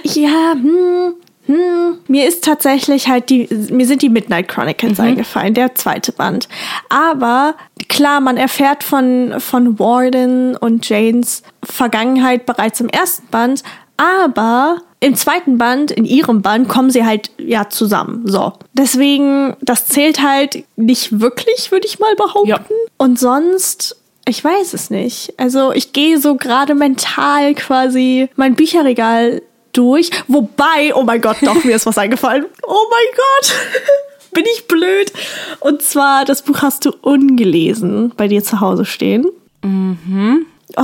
ja, 0.04 0.54
hm, 0.54 1.15
hm, 1.49 1.97
mir 2.07 2.27
ist 2.27 2.43
tatsächlich 2.43 3.07
halt 3.07 3.31
die, 3.31 3.49
mir 3.71 3.88
sind 3.88 4.03
die 4.03 4.09
Midnight 4.09 4.47
Chronicles 4.47 4.99
mhm. 4.99 5.05
eingefallen, 5.05 5.55
der 5.55 5.73
zweite 5.73 6.12
Band. 6.12 6.47
Aber 6.89 7.55
klar, 7.88 8.21
man 8.21 8.38
erfährt 8.38 8.83
von, 8.83 9.33
von 9.39 9.79
Warden 9.79 10.55
und 10.55 10.88
Janes 10.88 11.41
Vergangenheit 11.63 12.45
bereits 12.45 12.79
im 12.81 12.89
ersten 12.89 13.25
Band, 13.29 13.63
aber 13.97 14.77
im 14.99 15.15
zweiten 15.15 15.57
Band, 15.57 15.89
in 15.89 16.05
ihrem 16.05 16.43
Band, 16.43 16.69
kommen 16.69 16.91
sie 16.91 17.03
halt 17.03 17.31
ja 17.39 17.67
zusammen. 17.67 18.27
So. 18.27 18.53
Deswegen, 18.73 19.55
das 19.59 19.88
zählt 19.88 20.21
halt 20.21 20.65
nicht 20.75 21.19
wirklich, 21.19 21.71
würde 21.71 21.88
ich 21.88 21.97
mal 21.97 22.13
behaupten. 22.15 22.47
Ja. 22.47 22.59
Und 22.97 23.17
sonst 23.17 23.95
ich 24.27 24.43
weiß 24.43 24.75
es 24.75 24.91
nicht. 24.91 25.33
Also 25.38 25.71
ich 25.71 25.91
gehe 25.91 26.19
so 26.19 26.35
gerade 26.35 26.75
mental 26.75 27.55
quasi 27.55 28.29
mein 28.35 28.53
Bücherregal 28.53 29.41
durch. 29.80 30.10
Wobei, 30.28 30.94
oh 30.94 31.04
mein 31.04 31.22
Gott, 31.22 31.38
doch, 31.42 31.63
mir 31.63 31.76
ist 31.76 31.86
was 31.86 31.98
eingefallen. 31.98 32.46
Oh 32.68 32.86
mein 32.92 33.15
Gott. 33.15 33.56
Bin 34.34 34.44
ich 34.54 34.68
blöd. 34.68 35.12
Und 35.60 35.82
zwar, 35.82 36.26
das 36.26 36.44
Buch 36.44 36.62
hast 36.62 36.86
du 36.86 36.92
ungelesen 37.02 38.12
bei 38.15 38.28
dir 38.28 38.44
zu 38.44 38.60
Hause 38.60 38.86
stehen. 38.86 39.26
Mhm. 39.63 40.46
Oh, 40.78 40.84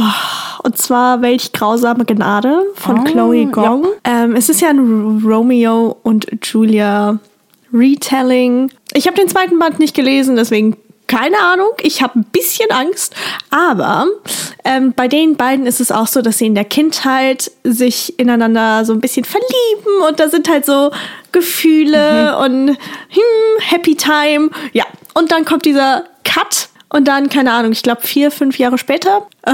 und 0.63 0.77
zwar 0.77 1.21
Welch 1.21 1.51
grausame 1.51 2.05
Gnade 2.05 2.63
von 2.75 2.99
oh, 2.99 3.03
Chloe 3.03 3.45
Gong. 3.45 3.83
Ja. 4.05 4.23
Ähm, 4.23 4.35
es 4.35 4.49
ist 4.49 4.61
ja 4.61 4.69
ein 4.69 5.21
Romeo 5.23 5.97
und 6.01 6.27
Julia 6.41 7.19
Retelling. 7.71 8.71
Ich 8.93 9.05
habe 9.05 9.17
den 9.17 9.27
zweiten 9.27 9.59
Band 9.59 9.79
nicht 9.79 9.93
gelesen, 9.93 10.37
deswegen 10.37 10.77
keine 11.07 11.37
Ahnung, 11.39 11.69
ich 11.81 12.01
habe 12.01 12.19
ein 12.19 12.23
bisschen 12.25 12.71
Angst, 12.71 13.13
aber 13.49 14.07
ähm, 14.63 14.93
bei 14.93 15.07
den 15.07 15.35
beiden 15.35 15.65
ist 15.65 15.79
es 15.79 15.91
auch 15.91 16.07
so, 16.07 16.21
dass 16.21 16.39
sie 16.39 16.47
in 16.47 16.55
der 16.55 16.65
Kindheit 16.65 17.51
sich 17.63 18.17
ineinander 18.19 18.85
so 18.85 18.93
ein 18.93 19.01
bisschen 19.01 19.25
verlieben 19.25 20.07
und 20.07 20.19
da 20.19 20.29
sind 20.29 20.49
halt 20.49 20.65
so 20.65 20.91
Gefühle 21.31 22.35
mhm. 22.37 22.43
und 22.43 22.67
hm, 22.69 23.59
Happy 23.59 23.95
Time. 23.95 24.49
Ja, 24.73 24.85
und 25.13 25.31
dann 25.31 25.45
kommt 25.45 25.65
dieser 25.65 26.03
Cut 26.23 26.69
und 26.89 27.07
dann, 27.07 27.29
keine 27.29 27.51
Ahnung, 27.51 27.71
ich 27.71 27.83
glaube 27.83 28.01
vier, 28.01 28.31
fünf 28.31 28.57
Jahre 28.57 28.77
später. 28.77 29.27
Uh, 29.47 29.53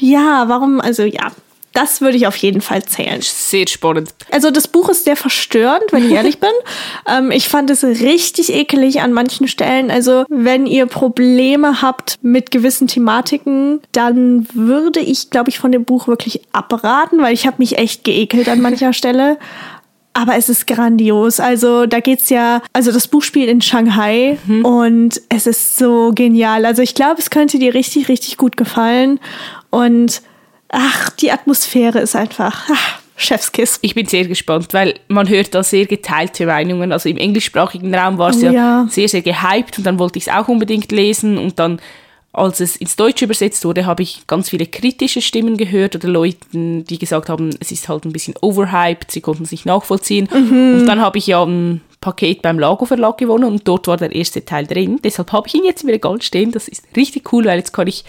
ja, 0.00 0.48
warum, 0.48 0.80
also 0.80 1.02
ja, 1.02 1.30
das 1.74 2.00
würde 2.00 2.16
ich 2.16 2.26
auf 2.26 2.36
jeden 2.36 2.60
Fall 2.60 2.84
zählen. 2.84 3.20
Sehr 3.20 3.66
spannend. 3.68 4.10
Also 4.30 4.50
das 4.50 4.68
Buch 4.68 4.88
ist 4.88 5.04
sehr 5.04 5.16
verstörend, 5.16 5.84
wenn 5.90 6.06
ich 6.06 6.12
ehrlich 6.12 6.38
bin. 6.38 6.50
Ähm, 7.06 7.30
ich 7.30 7.48
fand 7.48 7.68
es 7.70 7.84
richtig 7.84 8.52
ekelig 8.52 9.02
an 9.02 9.12
manchen 9.12 9.46
Stellen. 9.46 9.90
Also 9.90 10.24
wenn 10.28 10.66
ihr 10.66 10.86
Probleme 10.86 11.82
habt 11.82 12.18
mit 12.22 12.50
gewissen 12.50 12.86
Thematiken, 12.86 13.80
dann 13.92 14.46
würde 14.54 15.00
ich, 15.00 15.28
glaube 15.28 15.50
ich, 15.50 15.58
von 15.58 15.70
dem 15.70 15.84
Buch 15.84 16.08
wirklich 16.08 16.40
abraten, 16.52 17.20
weil 17.20 17.34
ich 17.34 17.46
habe 17.46 17.56
mich 17.58 17.76
echt 17.76 18.04
geekelt 18.04 18.48
an 18.48 18.60
mancher 18.60 18.92
Stelle. 18.94 19.38
Aber 20.14 20.36
es 20.36 20.48
ist 20.48 20.66
grandios. 20.66 21.40
Also 21.40 21.86
da 21.86 22.00
geht's 22.00 22.30
ja, 22.30 22.62
also 22.72 22.90
das 22.90 23.08
Buch 23.08 23.22
spielt 23.22 23.50
in 23.50 23.60
Shanghai 23.60 24.38
mhm. 24.46 24.64
und 24.64 25.20
es 25.28 25.46
ist 25.46 25.76
so 25.76 26.12
genial. 26.14 26.64
Also 26.64 26.80
ich 26.80 26.94
glaube, 26.94 27.16
es 27.18 27.30
könnte 27.30 27.58
dir 27.58 27.74
richtig, 27.74 28.08
richtig 28.08 28.38
gut 28.38 28.56
gefallen. 28.56 29.20
Und 29.70 30.22
ach, 30.74 31.10
die 31.10 31.30
Atmosphäre 31.30 32.00
ist 32.00 32.16
einfach. 32.16 32.68
Ach, 32.70 32.98
Chefskiss. 33.16 33.78
Ich 33.82 33.94
bin 33.94 34.06
sehr 34.06 34.26
gespannt, 34.26 34.68
weil 34.72 34.94
man 35.08 35.28
hört 35.28 35.54
da 35.54 35.62
sehr 35.62 35.86
geteilte 35.86 36.46
Meinungen. 36.46 36.92
Also 36.92 37.08
im 37.08 37.16
englischsprachigen 37.16 37.94
Raum 37.94 38.18
war 38.18 38.30
es 38.30 38.38
oh, 38.38 38.46
ja, 38.46 38.52
ja, 38.52 38.86
sehr, 38.90 39.08
sehr 39.08 39.22
gehypt 39.22 39.78
und 39.78 39.84
dann 39.84 39.98
wollte 39.98 40.18
ich 40.18 40.26
es 40.26 40.32
auch 40.32 40.48
unbedingt 40.48 40.90
lesen 40.90 41.38
und 41.38 41.58
dann 41.58 41.80
als 42.32 42.58
es 42.58 42.74
ins 42.74 42.96
Deutsche 42.96 43.26
übersetzt 43.26 43.64
wurde, 43.64 43.86
habe 43.86 44.02
ich 44.02 44.26
ganz 44.26 44.50
viele 44.50 44.66
kritische 44.66 45.22
Stimmen 45.22 45.56
gehört 45.56 45.94
oder 45.94 46.08
Leuten, 46.08 46.84
die 46.84 46.98
gesagt 46.98 47.28
haben, 47.28 47.50
es 47.60 47.70
ist 47.70 47.88
halt 47.88 48.04
ein 48.04 48.12
bisschen 48.12 48.34
overhyped, 48.40 49.12
sie 49.12 49.20
konnten 49.20 49.44
es 49.44 49.52
nicht 49.52 49.66
nachvollziehen. 49.66 50.28
Mhm. 50.32 50.80
Und 50.80 50.86
dann 50.86 51.00
habe 51.00 51.18
ich 51.18 51.28
ja 51.28 51.44
ein 51.44 51.80
Paket 52.00 52.42
beim 52.42 52.58
Lago 52.58 52.86
Verlag 52.86 53.18
gewonnen 53.18 53.44
und 53.44 53.68
dort 53.68 53.86
war 53.86 53.96
der 53.96 54.12
erste 54.12 54.44
Teil 54.44 54.66
drin. 54.66 54.98
Deshalb 55.04 55.30
habe 55.30 55.46
ich 55.46 55.54
ihn 55.54 55.64
jetzt 55.64 55.84
im 55.84 55.90
Regal 55.90 56.20
stehen. 56.22 56.50
Das 56.50 56.66
ist 56.66 56.84
richtig 56.96 57.32
cool, 57.32 57.44
weil 57.44 57.58
jetzt 57.58 57.72
kann 57.72 57.86
ich 57.86 58.04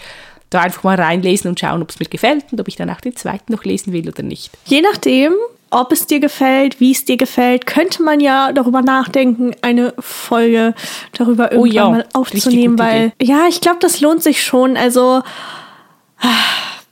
da 0.50 0.60
einfach 0.60 0.84
mal 0.84 0.96
reinlesen 0.96 1.48
und 1.48 1.58
schauen, 1.58 1.82
ob 1.82 1.90
es 1.90 1.98
mir 1.98 2.06
gefällt 2.06 2.44
und 2.52 2.60
ob 2.60 2.68
ich 2.68 2.76
dann 2.76 2.90
auch 2.90 3.00
den 3.00 3.16
zweiten 3.16 3.52
noch 3.52 3.64
lesen 3.64 3.92
will 3.92 4.08
oder 4.08 4.22
nicht. 4.22 4.50
Je 4.64 4.80
nachdem, 4.80 5.32
ob 5.70 5.92
es 5.92 6.06
dir 6.06 6.20
gefällt, 6.20 6.80
wie 6.80 6.92
es 6.92 7.04
dir 7.04 7.16
gefällt, 7.16 7.66
könnte 7.66 8.02
man 8.02 8.20
ja 8.20 8.52
darüber 8.52 8.82
nachdenken, 8.82 9.54
eine 9.62 9.94
Folge 9.98 10.74
darüber 11.12 11.52
irgendwann 11.52 11.70
oh 11.70 11.74
ja, 11.74 11.90
mal 11.90 12.06
aufzunehmen, 12.12 12.78
weil 12.78 13.12
Idee. 13.18 13.32
ja, 13.32 13.46
ich 13.48 13.60
glaube, 13.60 13.78
das 13.80 14.00
lohnt 14.00 14.22
sich 14.22 14.42
schon. 14.44 14.76
Also 14.76 15.22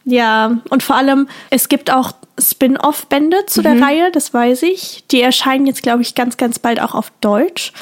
ja, 0.04 0.58
und 0.70 0.82
vor 0.82 0.96
allem, 0.96 1.28
es 1.50 1.68
gibt 1.68 1.90
auch 1.90 2.12
Spin-off-Bände 2.38 3.46
zu 3.46 3.60
mhm. 3.60 3.64
der 3.64 3.80
Reihe, 3.80 4.10
das 4.12 4.34
weiß 4.34 4.62
ich. 4.64 5.04
Die 5.10 5.22
erscheinen 5.22 5.66
jetzt, 5.66 5.82
glaube 5.82 6.02
ich, 6.02 6.14
ganz, 6.14 6.36
ganz 6.36 6.58
bald 6.58 6.80
auch 6.80 6.94
auf 6.94 7.10
Deutsch. 7.20 7.72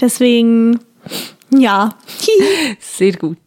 Deswegen, 0.00 0.80
ja. 1.50 1.96
Sehr 2.80 3.12
gut. 3.12 3.38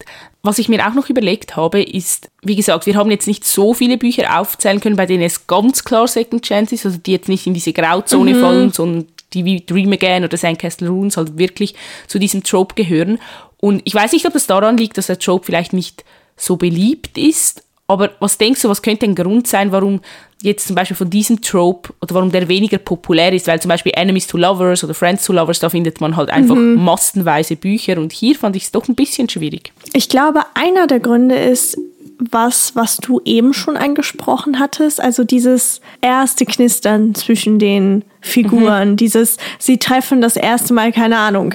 Was 0.46 0.60
ich 0.60 0.68
mir 0.68 0.86
auch 0.86 0.94
noch 0.94 1.10
überlegt 1.10 1.56
habe, 1.56 1.82
ist, 1.82 2.30
wie 2.42 2.54
gesagt, 2.54 2.86
wir 2.86 2.94
haben 2.94 3.10
jetzt 3.10 3.26
nicht 3.26 3.44
so 3.44 3.74
viele 3.74 3.98
Bücher 3.98 4.38
aufzählen 4.38 4.80
können, 4.80 4.94
bei 4.94 5.04
denen 5.04 5.24
es 5.24 5.48
ganz 5.48 5.82
klar 5.82 6.06
Second 6.06 6.44
Chance 6.44 6.76
ist, 6.76 6.86
also 6.86 6.98
die 6.98 7.10
jetzt 7.10 7.28
nicht 7.28 7.48
in 7.48 7.54
diese 7.54 7.72
Grauzone 7.72 8.34
mhm. 8.34 8.40
fallen, 8.40 8.72
sondern 8.72 9.08
die 9.32 9.44
wie 9.44 9.66
Dream 9.66 9.92
Again 9.92 10.22
oder 10.22 10.36
Sandcastle 10.36 10.88
Runes 10.88 11.16
halt 11.16 11.36
wirklich 11.36 11.74
zu 12.06 12.20
diesem 12.20 12.44
Trope 12.44 12.76
gehören. 12.76 13.18
Und 13.58 13.82
ich 13.84 13.94
weiß 13.94 14.12
nicht, 14.12 14.24
ob 14.24 14.34
das 14.34 14.46
daran 14.46 14.76
liegt, 14.76 14.96
dass 14.98 15.08
der 15.08 15.18
Trope 15.18 15.46
vielleicht 15.46 15.72
nicht 15.72 16.04
so 16.36 16.56
beliebt 16.56 17.18
ist, 17.18 17.64
aber 17.88 18.12
was 18.20 18.38
denkst 18.38 18.62
du, 18.62 18.68
was 18.68 18.82
könnte 18.82 19.06
ein 19.06 19.16
Grund 19.16 19.48
sein, 19.48 19.72
warum 19.72 20.00
jetzt 20.42 20.66
zum 20.66 20.76
Beispiel 20.76 20.96
von 20.96 21.10
diesem 21.10 21.40
Trope 21.40 21.92
oder 22.00 22.14
warum 22.14 22.30
der 22.30 22.48
weniger 22.48 22.78
populär 22.78 23.32
ist? 23.32 23.46
Weil 23.46 23.60
zum 23.60 23.68
Beispiel 23.68 23.92
Enemies 23.94 24.26
to 24.26 24.36
Lovers 24.36 24.84
oder 24.84 24.94
Friends 24.94 25.24
to 25.24 25.32
Lovers, 25.32 25.58
da 25.58 25.68
findet 25.68 26.00
man 26.00 26.16
halt 26.16 26.30
einfach 26.30 26.54
mhm. 26.54 26.82
massenweise 26.82 27.56
Bücher 27.56 27.98
und 27.98 28.12
hier 28.12 28.34
fand 28.36 28.56
ich 28.56 28.64
es 28.64 28.70
doch 28.72 28.86
ein 28.88 28.94
bisschen 28.94 29.28
schwierig. 29.28 29.72
Ich 29.92 30.08
glaube, 30.08 30.42
einer 30.54 30.86
der 30.86 31.00
Gründe 31.00 31.36
ist, 31.36 31.78
was, 32.18 32.74
was 32.74 32.96
du 32.96 33.20
eben 33.24 33.52
schon 33.52 33.76
angesprochen 33.76 34.58
hattest, 34.58 35.00
also 35.00 35.24
dieses 35.24 35.80
erste 36.00 36.46
Knistern 36.46 37.14
zwischen 37.14 37.58
den 37.58 38.04
Figuren, 38.20 38.92
mhm. 38.92 38.96
dieses, 38.96 39.36
sie 39.58 39.78
treffen 39.78 40.20
das 40.20 40.36
erste 40.36 40.72
Mal, 40.72 40.92
keine 40.92 41.18
Ahnung, 41.18 41.54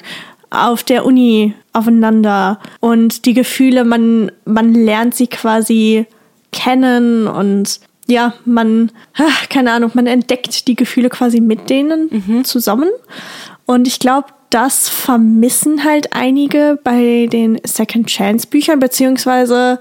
auf 0.52 0.84
der 0.84 1.06
Uni 1.06 1.54
aufeinander 1.74 2.60
und 2.80 3.26
die 3.26 3.34
Gefühle, 3.34 3.86
man, 3.86 4.32
man 4.46 4.74
lernt 4.74 5.16
sie 5.16 5.28
quasi 5.28 6.06
kennen 6.52 7.28
und 7.28 7.80
ja, 8.12 8.34
man, 8.46 8.92
keine 9.50 9.72
Ahnung, 9.72 9.92
man 9.94 10.08
entdeckt 10.08 10.68
die 10.68 10.76
Gefühle 10.76 11.10
quasi 11.10 11.42
mit 11.42 11.70
denen 11.70 12.10
mhm. 12.12 12.44
zusammen. 12.44 12.90
Und 13.66 13.88
ich 13.88 14.00
glaube, 14.00 14.28
das 14.50 14.90
vermissen 14.90 15.84
halt 15.86 16.14
einige 16.14 16.78
bei 16.84 17.28
den 17.32 17.60
Second 17.64 18.08
Chance 18.08 18.48
Büchern, 18.48 18.80
beziehungsweise 18.80 19.80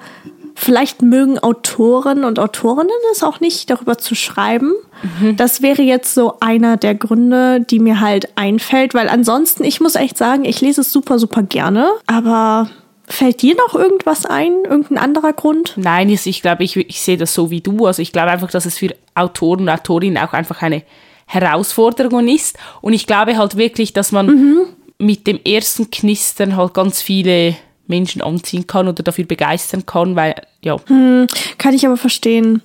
vielleicht 0.55 1.03
mögen 1.03 1.38
Autoren 1.38 2.25
und 2.25 2.38
Autorinnen 2.38 2.90
es 3.12 3.23
auch 3.23 3.40
nicht, 3.40 3.71
darüber 3.71 3.99
zu 3.99 4.14
schreiben. 4.14 4.73
Mhm. 5.21 5.37
Das 5.37 5.62
wäre 5.62 5.83
jetzt 5.83 6.14
so 6.14 6.35
einer 6.40 6.77
der 6.77 6.95
Gründe, 6.95 7.61
die 7.61 7.81
mir 7.81 8.01
halt 8.01 8.29
einfällt, 8.37 8.95
weil 8.95 9.09
ansonsten, 9.09 9.64
ich 9.64 9.81
muss 9.81 9.95
echt 9.95 10.16
sagen, 10.19 10.45
ich 10.45 10.61
lese 10.61 10.83
es 10.83 10.93
super, 10.93 11.19
super 11.19 11.43
gerne, 11.43 11.88
aber 12.07 12.71
Fällt 13.11 13.42
dir 13.42 13.57
noch 13.57 13.75
irgendwas 13.75 14.25
ein? 14.25 14.53
Irgendein 14.64 14.99
anderer 14.99 15.33
Grund? 15.33 15.75
Nein, 15.77 16.09
ich 16.09 16.42
glaube, 16.42 16.62
ich, 16.62 16.77
ich 16.77 17.01
sehe 17.01 17.16
das 17.16 17.35
so 17.35 17.51
wie 17.51 17.61
du. 17.61 17.87
Also 17.87 18.03
ich 18.03 18.12
glaube 18.12 18.31
einfach, 18.31 18.51
dass 18.51 18.66
es 18.66 18.79
für 18.79 18.94
Autoren 19.16 19.62
und 19.62 19.68
Autorinnen 19.68 20.23
auch 20.23 20.33
einfach 20.33 20.62
eine 20.62 20.85
Herausforderung 21.27 22.29
ist. 22.29 22.57
Und 22.81 22.92
ich 22.92 23.09
glaube 23.09 23.37
halt 23.37 23.57
wirklich, 23.57 23.92
dass 23.92 24.12
man 24.12 24.27
mhm. 24.27 24.66
mit 24.99 25.27
dem 25.27 25.40
ersten 25.44 25.90
Knistern 25.90 26.57
halt 26.57 26.73
ganz 26.75 27.03
viele 27.03 27.57
Menschen 27.88 28.23
anziehen 28.23 28.68
kann 28.68 28.87
oder 28.87 29.03
dafür 29.03 29.25
begeistern 29.25 29.85
kann, 29.85 30.14
weil, 30.14 30.35
ja. 30.62 30.77
Hm, 30.87 31.27
kann 31.59 31.75
ich 31.75 31.85
aber 31.85 31.96
verstehen. 31.96 32.62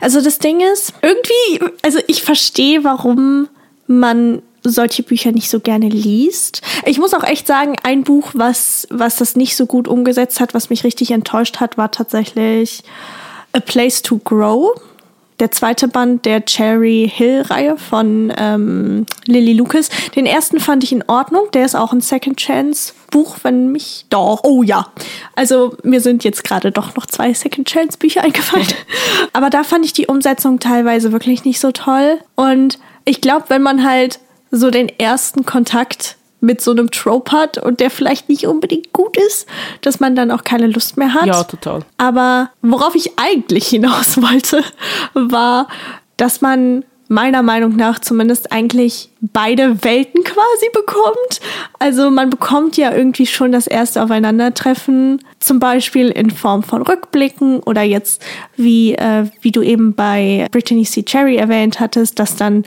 Also 0.00 0.22
das 0.22 0.38
Ding 0.38 0.60
ist, 0.60 0.94
irgendwie, 1.02 1.70
also 1.82 1.98
ich 2.06 2.22
verstehe, 2.22 2.82
warum 2.82 3.48
man 3.86 4.40
solche 4.64 5.02
Bücher 5.02 5.32
nicht 5.32 5.50
so 5.50 5.60
gerne 5.60 5.88
liest. 5.88 6.62
Ich 6.86 6.98
muss 6.98 7.14
auch 7.14 7.24
echt 7.24 7.46
sagen, 7.46 7.76
ein 7.82 8.04
Buch, 8.04 8.30
was, 8.34 8.86
was 8.90 9.16
das 9.16 9.36
nicht 9.36 9.56
so 9.56 9.66
gut 9.66 9.88
umgesetzt 9.88 10.40
hat, 10.40 10.54
was 10.54 10.70
mich 10.70 10.84
richtig 10.84 11.10
enttäuscht 11.10 11.60
hat, 11.60 11.78
war 11.78 11.90
tatsächlich 11.90 12.82
A 13.52 13.60
Place 13.60 14.02
to 14.02 14.18
Grow. 14.18 14.70
Der 15.40 15.50
zweite 15.50 15.88
Band 15.88 16.24
der 16.24 16.44
Cherry 16.44 17.10
Hill-Reihe 17.12 17.76
von 17.76 18.32
ähm, 18.36 19.06
Lily 19.26 19.54
Lucas. 19.54 19.88
Den 20.14 20.24
ersten 20.24 20.60
fand 20.60 20.84
ich 20.84 20.92
in 20.92 21.02
Ordnung. 21.08 21.48
Der 21.52 21.64
ist 21.64 21.74
auch 21.74 21.92
ein 21.92 22.00
Second 22.00 22.36
Chance 22.36 22.92
Buch, 23.10 23.38
wenn 23.42 23.72
mich 23.72 24.06
doch. 24.08 24.44
Oh 24.44 24.62
ja. 24.62 24.86
Also 25.34 25.76
mir 25.82 26.00
sind 26.00 26.22
jetzt 26.22 26.44
gerade 26.44 26.70
doch 26.70 26.94
noch 26.94 27.06
zwei 27.06 27.34
Second 27.34 27.66
Chance 27.66 27.98
Bücher 27.98 28.22
eingefallen. 28.24 28.68
Aber 29.32 29.50
da 29.50 29.64
fand 29.64 29.84
ich 29.84 29.92
die 29.92 30.06
Umsetzung 30.06 30.60
teilweise 30.60 31.10
wirklich 31.10 31.44
nicht 31.44 31.58
so 31.58 31.72
toll. 31.72 32.20
Und 32.36 32.78
ich 33.04 33.20
glaube, 33.20 33.46
wenn 33.48 33.62
man 33.62 33.84
halt 33.84 34.20
so 34.52 34.70
den 34.70 34.88
ersten 34.88 35.44
Kontakt 35.44 36.16
mit 36.40 36.60
so 36.60 36.72
einem 36.72 36.90
Trope 36.90 37.32
hat 37.32 37.58
und 37.58 37.80
der 37.80 37.90
vielleicht 37.90 38.28
nicht 38.28 38.46
unbedingt 38.46 38.92
gut 38.92 39.16
ist, 39.16 39.46
dass 39.80 40.00
man 40.00 40.14
dann 40.14 40.30
auch 40.30 40.44
keine 40.44 40.66
Lust 40.66 40.96
mehr 40.96 41.14
hat. 41.14 41.26
Ja, 41.26 41.42
total. 41.44 41.80
Aber 41.96 42.50
worauf 42.60 42.94
ich 42.94 43.12
eigentlich 43.16 43.66
hinaus 43.68 44.20
wollte, 44.22 44.62
war, 45.14 45.68
dass 46.16 46.40
man 46.40 46.84
meiner 47.08 47.42
Meinung 47.42 47.76
nach 47.76 47.98
zumindest 47.98 48.52
eigentlich 48.52 49.10
beide 49.20 49.84
Welten 49.84 50.24
quasi 50.24 50.66
bekommt. 50.72 51.40
Also 51.78 52.10
man 52.10 52.30
bekommt 52.30 52.76
ja 52.76 52.92
irgendwie 52.92 53.26
schon 53.26 53.52
das 53.52 53.66
erste 53.66 54.02
Aufeinandertreffen, 54.02 55.22
zum 55.38 55.58
Beispiel 55.58 56.08
in 56.08 56.30
Form 56.30 56.62
von 56.62 56.82
Rückblicken 56.82 57.60
oder 57.60 57.82
jetzt 57.82 58.22
wie, 58.56 58.94
äh, 58.94 59.26
wie 59.42 59.52
du 59.52 59.62
eben 59.62 59.94
bei 59.94 60.46
Brittany 60.50 60.84
C. 60.84 61.02
Cherry 61.02 61.36
erwähnt 61.36 61.80
hattest, 61.80 62.18
dass 62.18 62.36
dann 62.36 62.64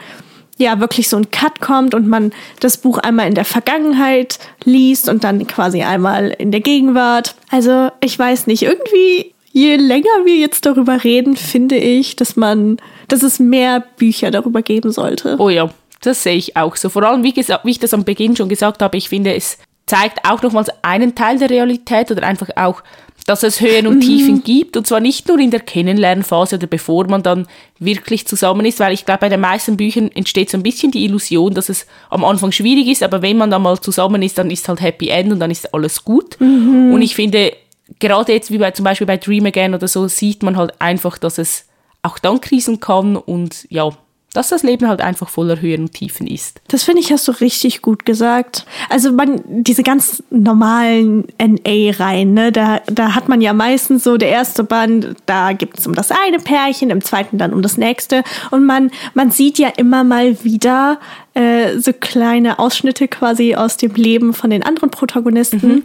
ja 0.58 0.80
wirklich 0.80 1.10
so 1.10 1.18
ein 1.18 1.32
Cut 1.32 1.60
kommt 1.60 1.94
und 1.94 2.08
man 2.08 2.32
das 2.60 2.78
Buch 2.78 2.98
einmal 3.00 3.28
in 3.28 3.36
der 3.36 3.46
Vergangenheit 3.46 4.40
liest 4.64 5.10
und 5.10 5.24
dann 5.24 5.46
quasi 5.48 5.84
einmal 5.84 6.30
in 6.30 6.52
der 6.52 6.62
Gegenwart. 6.62 7.36
Also 7.52 7.90
ich 8.00 8.18
weiß 8.18 8.48
nicht, 8.48 8.64
irgendwie 8.64 9.34
je 9.52 9.78
länger 9.78 10.26
wir 10.26 10.36
jetzt 10.36 10.66
darüber 10.66 11.04
reden, 11.04 11.38
finde 11.38 11.78
ich, 11.78 12.16
dass 12.18 12.36
man, 12.36 12.78
dass 13.08 13.24
es 13.24 13.40
mehr 13.40 13.84
Bücher 13.98 14.30
darüber 14.30 14.62
geben 14.62 14.92
sollte. 14.92 15.38
Oh 15.40 15.50
ja, 15.50 15.70
das 16.02 16.24
sehe 16.24 16.36
ich 16.36 16.58
auch 16.58 16.76
so. 16.76 16.90
Vor 16.90 17.04
allem, 17.04 17.24
wie, 17.24 17.34
gesagt, 17.34 17.66
wie 17.66 17.72
ich 17.72 17.80
das 17.80 17.94
am 17.94 18.04
Beginn 18.04 18.36
schon 18.36 18.50
gesagt 18.50 18.82
habe, 18.82 18.98
ich 18.98 19.08
finde, 19.10 19.34
es 19.34 19.58
zeigt 19.86 20.30
auch 20.30 20.42
nochmals 20.42 20.70
einen 20.82 21.16
Teil 21.16 21.38
der 21.38 21.50
Realität 21.50 22.12
oder 22.12 22.24
einfach 22.24 22.50
auch 22.56 22.82
dass 23.26 23.42
es 23.42 23.60
Höhen 23.60 23.88
und 23.88 24.02
Tiefen 24.02 24.36
mhm. 24.36 24.44
gibt 24.44 24.78
und 24.78 24.86
zwar 24.86 25.00
nicht 25.00 25.28
nur 25.28 25.40
in 25.40 25.50
der 25.50 25.60
Kennenlernphase 25.60 26.58
oder 26.58 26.68
bevor 26.68 27.08
man 27.08 27.24
dann 27.24 27.48
wirklich 27.80 28.28
zusammen 28.28 28.66
ist, 28.66 28.80
weil 28.80 28.94
ich 28.94 29.06
glaube, 29.06 29.22
bei 29.22 29.30
den 29.30 29.40
meisten 29.40 29.78
Büchern 29.78 30.12
entsteht 30.12 30.52
so 30.52 30.58
ein 30.58 30.64
bisschen 30.64 30.92
die 30.92 31.06
Illusion, 31.06 31.54
dass 31.54 31.70
es 31.70 31.88
am 32.10 32.24
Anfang 32.24 32.52
schwierig 32.52 32.88
ist, 32.88 33.02
aber 33.02 33.22
wenn 33.22 33.38
man 33.38 33.50
dann 33.50 33.64
mal 33.64 33.80
zusammen 33.80 34.22
ist, 34.22 34.38
dann 34.38 34.52
ist 34.52 34.70
halt 34.70 34.82
Happy 34.82 35.10
End 35.10 35.32
und 35.32 35.40
dann 35.40 35.50
ist 35.50 35.74
alles 35.74 36.06
gut. 36.06 36.40
Mhm. 36.40 36.94
Und 36.94 37.02
ich 37.02 37.16
finde, 37.16 37.54
gerade 38.00 38.32
jetzt 38.32 38.52
wie 38.52 38.60
bei 38.60 38.72
zum 38.72 38.84
Beispiel 38.84 39.08
bei 39.08 39.18
Dream 39.18 39.48
Again 39.48 39.74
oder 39.74 39.88
so, 39.88 40.08
sieht 40.08 40.44
man 40.44 40.56
halt 40.56 40.80
einfach, 40.80 41.18
dass 41.18 41.40
es 41.40 41.66
auch 42.04 42.20
dann 42.20 42.42
krisen 42.42 42.80
kann 42.80 43.18
und 43.18 43.66
ja, 43.70 43.90
dass 44.36 44.50
das 44.50 44.64
Leben 44.64 44.88
halt 44.88 45.02
einfach 45.02 45.30
voller 45.30 45.62
Höhen 45.62 45.82
und 45.82 45.94
Tiefen 45.94 46.28
ist. 46.28 46.62
Das 46.68 46.84
finde 46.84 47.02
ich, 47.02 47.12
hast 47.12 47.28
du 47.28 47.32
richtig 47.32 47.82
gut 47.82 48.06
gesagt. 48.06 48.66
Also 48.90 49.12
man, 49.12 49.42
diese 49.46 49.84
ganz 49.84 50.24
normalen 50.30 51.26
NA-Reihen, 51.40 52.34
ne, 52.34 52.52
da, 52.52 52.82
da 52.88 53.16
hat 53.16 53.30
man 53.30 53.42
ja 53.42 53.54
meistens 53.54 54.04
so 54.04 54.18
der 54.18 54.30
erste 54.30 54.64
Band, 54.64 55.16
da 55.26 55.54
gibt 55.54 55.80
es 55.80 55.88
um 55.88 55.94
das 55.94 56.12
eine 56.12 56.40
Pärchen, 56.40 56.90
im 56.90 57.04
zweiten 57.04 57.38
dann 57.38 57.54
um 57.54 57.62
das 57.62 57.78
nächste. 57.78 58.24
Und 58.52 58.66
man, 58.66 58.92
man 59.14 59.32
sieht 59.32 59.58
ja 59.58 59.70
immer 59.70 60.04
mal 60.04 60.44
wieder 60.44 61.00
äh, 61.34 61.80
so 61.80 61.92
kleine 61.94 62.60
Ausschnitte 62.60 63.08
quasi 63.08 63.56
aus 63.56 63.78
dem 63.78 63.94
Leben 63.96 64.34
von 64.34 64.50
den 64.50 64.64
anderen 64.64 64.90
Protagonisten. 64.90 65.68
Mhm. 65.68 65.84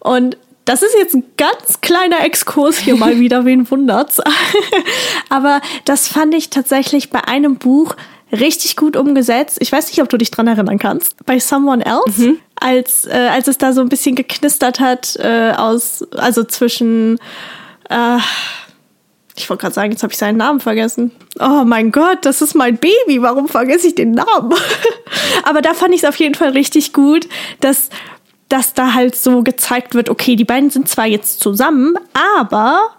Und 0.00 0.36
das 0.64 0.82
ist 0.82 0.94
jetzt 0.96 1.14
ein 1.14 1.24
ganz 1.36 1.80
kleiner 1.80 2.24
Exkurs 2.24 2.78
hier 2.78 2.96
mal 2.96 3.18
wieder, 3.20 3.44
wen 3.44 3.70
wundert's. 3.70 4.20
Aber 5.28 5.60
das 5.84 6.08
fand 6.08 6.34
ich 6.34 6.50
tatsächlich 6.50 7.10
bei 7.10 7.24
einem 7.24 7.56
Buch 7.56 7.96
richtig 8.32 8.76
gut 8.76 8.96
umgesetzt. 8.96 9.58
Ich 9.60 9.70
weiß 9.70 9.88
nicht, 9.88 10.02
ob 10.02 10.08
du 10.08 10.16
dich 10.16 10.30
dran 10.30 10.46
erinnern 10.46 10.78
kannst. 10.78 11.24
Bei 11.26 11.38
Someone 11.38 11.84
Else, 11.84 12.20
mhm. 12.22 12.38
als, 12.56 13.06
äh, 13.06 13.28
als 13.32 13.48
es 13.48 13.58
da 13.58 13.72
so 13.72 13.80
ein 13.80 13.88
bisschen 13.88 14.14
geknistert 14.14 14.80
hat, 14.80 15.16
äh, 15.16 15.52
aus, 15.56 16.04
also 16.16 16.44
zwischen, 16.44 17.18
äh, 17.90 18.18
ich 19.36 19.50
wollte 19.50 19.62
gerade 19.62 19.74
sagen, 19.74 19.92
jetzt 19.92 20.02
habe 20.02 20.12
ich 20.12 20.18
seinen 20.18 20.38
Namen 20.38 20.60
vergessen. 20.60 21.10
Oh 21.40 21.64
mein 21.64 21.92
Gott, 21.92 22.18
das 22.22 22.40
ist 22.40 22.54
mein 22.54 22.78
Baby. 22.78 23.20
Warum 23.20 23.48
vergesse 23.48 23.88
ich 23.88 23.94
den 23.94 24.12
Namen? 24.12 24.54
Aber 25.42 25.60
da 25.60 25.74
fand 25.74 25.92
ich 25.92 26.02
es 26.02 26.08
auf 26.08 26.16
jeden 26.16 26.34
Fall 26.34 26.50
richtig 26.50 26.92
gut, 26.92 27.28
dass 27.60 27.90
dass 28.54 28.72
da 28.72 28.94
halt 28.94 29.16
so 29.16 29.42
gezeigt 29.42 29.96
wird, 29.96 30.08
okay, 30.08 30.36
die 30.36 30.44
beiden 30.44 30.70
sind 30.70 30.88
zwar 30.88 31.06
jetzt 31.06 31.40
zusammen, 31.40 31.96
aber 32.38 32.90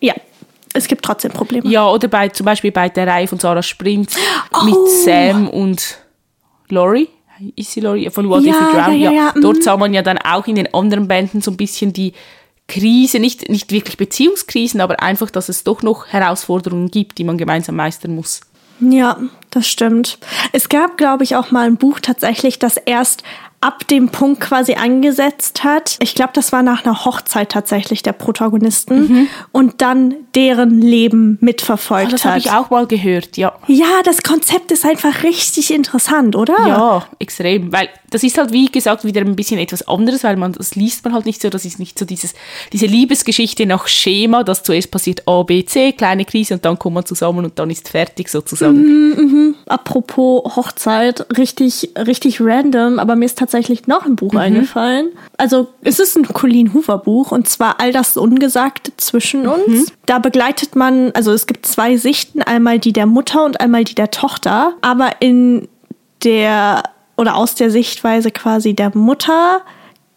ja, 0.00 0.14
es 0.72 0.88
gibt 0.88 1.04
trotzdem 1.04 1.30
Probleme. 1.30 1.68
Ja, 1.70 1.88
oder 1.88 2.08
bei, 2.08 2.28
zum 2.30 2.44
Beispiel 2.44 2.72
bei 2.72 2.88
der 2.88 3.06
Reihe 3.06 3.28
von 3.28 3.38
Sarah 3.38 3.62
Sprint 3.62 4.10
oh. 4.52 4.64
mit 4.64 4.74
Sam 5.04 5.48
und 5.48 5.98
Laurie. 6.70 7.08
Ist 7.54 7.70
sie 7.70 7.80
Laurie? 7.80 8.10
Von 8.10 8.28
What 8.28 8.42
ja, 8.42 8.50
If 8.50 8.60
We 8.60 8.72
Drown? 8.72 8.98
Ja, 8.98 9.10
ja, 9.10 9.12
ja. 9.12 9.34
Dort 9.40 9.58
mhm. 9.58 9.62
sah 9.62 9.76
man 9.76 9.94
ja 9.94 10.02
dann 10.02 10.18
auch 10.18 10.48
in 10.48 10.56
den 10.56 10.74
anderen 10.74 11.06
Bänden 11.06 11.40
so 11.40 11.52
ein 11.52 11.56
bisschen 11.56 11.92
die 11.92 12.12
Krise, 12.66 13.20
nicht, 13.20 13.48
nicht 13.48 13.70
wirklich 13.70 13.96
Beziehungskrisen, 13.96 14.80
aber 14.80 15.00
einfach, 15.00 15.30
dass 15.30 15.48
es 15.48 15.62
doch 15.62 15.82
noch 15.82 16.08
Herausforderungen 16.08 16.90
gibt, 16.90 17.18
die 17.18 17.24
man 17.24 17.38
gemeinsam 17.38 17.76
meistern 17.76 18.16
muss. 18.16 18.40
Ja, 18.80 19.18
das 19.50 19.66
stimmt. 19.66 20.18
Es 20.52 20.68
gab, 20.68 20.96
glaube 20.96 21.24
ich, 21.24 21.36
auch 21.36 21.50
mal 21.50 21.66
ein 21.66 21.76
Buch 21.76 22.00
tatsächlich, 22.00 22.58
das 22.58 22.76
erst 22.76 23.22
ab 23.62 23.86
dem 23.88 24.08
Punkt 24.08 24.40
quasi 24.40 24.72
angesetzt 24.72 25.64
hat. 25.64 25.98
Ich 26.00 26.14
glaube, 26.14 26.30
das 26.32 26.50
war 26.50 26.62
nach 26.62 26.86
einer 26.86 27.04
Hochzeit 27.04 27.52
tatsächlich 27.52 28.02
der 28.02 28.12
Protagonisten 28.12 29.00
mhm. 29.00 29.28
und 29.52 29.82
dann 29.82 30.14
deren 30.34 30.80
Leben 30.80 31.36
mitverfolgt 31.42 32.08
oh, 32.08 32.12
das 32.12 32.24
hat. 32.24 32.36
Das 32.38 32.50
habe 32.52 32.60
ich 32.62 32.66
auch 32.66 32.70
mal 32.70 32.86
gehört, 32.86 33.36
ja. 33.36 33.52
Ja, 33.66 34.00
das 34.02 34.22
Konzept 34.22 34.72
ist 34.72 34.86
einfach 34.86 35.24
richtig 35.24 35.74
interessant, 35.74 36.36
oder? 36.36 36.56
Ja, 36.66 37.06
extrem, 37.18 37.70
weil 37.70 37.90
das 38.08 38.22
ist 38.22 38.38
halt 38.38 38.50
wie 38.50 38.64
gesagt 38.66 39.04
wieder 39.04 39.20
ein 39.20 39.36
bisschen 39.36 39.58
etwas 39.58 39.86
anderes, 39.86 40.24
weil 40.24 40.36
man 40.36 40.52
das 40.52 40.74
liest 40.74 41.04
man 41.04 41.12
halt 41.12 41.26
nicht 41.26 41.42
so, 41.42 41.50
das 41.50 41.66
ist 41.66 41.78
nicht 41.78 41.98
so 41.98 42.06
dieses 42.06 42.32
diese 42.72 42.86
Liebesgeschichte 42.86 43.66
nach 43.66 43.88
Schema, 43.88 44.42
dass 44.42 44.62
zuerst 44.62 44.90
passiert 44.90 45.28
A 45.28 45.42
B 45.42 45.66
C, 45.66 45.92
kleine 45.92 46.24
Krise 46.24 46.54
und 46.54 46.64
dann 46.64 46.78
kommt 46.78 46.94
man 46.94 47.04
zusammen 47.04 47.44
und 47.44 47.58
dann 47.58 47.68
ist 47.68 47.90
fertig 47.90 48.30
sozusagen. 48.30 49.10
Mhm, 49.10 49.14
Apropos 49.66 50.56
Hochzeit, 50.56 51.26
richtig 51.36 51.90
richtig 51.96 52.40
random, 52.40 52.98
aber 52.98 53.16
mir 53.16 53.26
ist 53.26 53.38
tatsächlich 53.38 53.50
tatsächlich 53.60 53.86
noch 53.86 54.06
ein 54.06 54.16
Buch 54.16 54.32
mhm. 54.32 54.38
eingefallen. 54.38 55.08
Also 55.36 55.68
es 55.82 55.98
ist 55.98 56.16
ein 56.16 56.26
Colleen 56.26 56.72
Hoover 56.74 56.98
Buch 56.98 57.32
und 57.32 57.48
zwar 57.48 57.80
All 57.80 57.92
das 57.92 58.16
Ungesagte 58.16 58.92
zwischen 58.96 59.46
uns. 59.46 59.66
Mhm. 59.66 59.86
Da 60.06 60.18
begleitet 60.18 60.76
man, 60.76 61.12
also 61.12 61.32
es 61.32 61.46
gibt 61.46 61.66
zwei 61.66 61.96
Sichten, 61.96 62.42
einmal 62.42 62.78
die 62.78 62.92
der 62.92 63.06
Mutter 63.06 63.44
und 63.44 63.60
einmal 63.60 63.84
die 63.84 63.94
der 63.94 64.10
Tochter. 64.10 64.74
Aber 64.80 65.10
in 65.20 65.68
der 66.24 66.82
oder 67.16 67.36
aus 67.36 67.54
der 67.54 67.70
Sichtweise 67.70 68.30
quasi 68.30 68.74
der 68.74 68.96
Mutter 68.96 69.62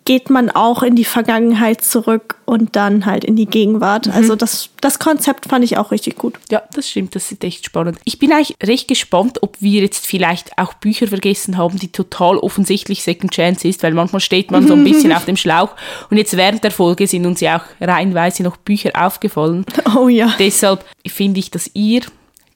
geht 0.06 0.30
man 0.30 0.50
auch 0.50 0.84
in 0.84 0.96
die 0.96 1.06
Vergangenheit 1.06 1.82
zurück 1.82 2.36
und 2.46 2.76
dann 2.76 3.06
halt 3.06 3.24
in 3.24 3.36
die 3.36 3.46
Gegenwart. 3.46 4.08
Mhm. 4.08 4.14
Also 4.14 4.36
das, 4.36 4.70
das 4.82 5.00
Konzept 5.00 5.48
fand 5.48 5.64
ich 5.64 5.78
auch 5.78 5.92
richtig 5.92 6.18
gut. 6.18 6.36
Ja, 6.52 6.62
das 6.74 6.90
stimmt, 6.90 7.16
das 7.16 7.32
ist 7.32 7.44
echt 7.44 7.66
spannend. 7.66 7.98
Ich 8.04 8.20
bin 8.20 8.32
eigentlich 8.32 8.56
recht 8.62 8.88
gespannt, 8.88 9.42
ob 9.42 9.62
wir 9.62 9.82
jetzt 9.82 10.06
vielleicht 10.06 10.58
auch 10.58 10.74
Bücher 10.74 11.08
vergessen 11.08 11.58
haben, 11.58 11.80
die 11.80 11.92
total 11.92 12.38
offensichtlich 12.38 13.04
Second 13.04 13.32
Chance 13.32 13.68
ist, 13.68 13.84
weil 13.84 13.94
manchmal 13.94 14.20
steht 14.20 14.52
man 14.52 14.68
so 14.68 14.74
ein 14.74 14.84
bisschen 14.84 15.14
auf 15.16 15.26
dem 15.26 15.38
Schlauch 15.38 15.70
und 16.10 16.18
jetzt 16.18 16.36
während 16.36 16.64
der 16.64 16.72
Folge 16.72 17.08
sind 17.08 17.26
uns 17.26 17.40
ja 17.40 17.58
auch 17.60 17.86
reihenweise 17.86 18.44
noch 18.44 18.58
Bücher 18.58 18.92
aufgefallen. 18.94 19.66
Oh 19.96 20.08
ja. 20.08 20.34
Deshalb 20.40 20.84
finde 21.06 21.40
ich, 21.40 21.52
dass 21.52 21.70
ihr 21.74 22.02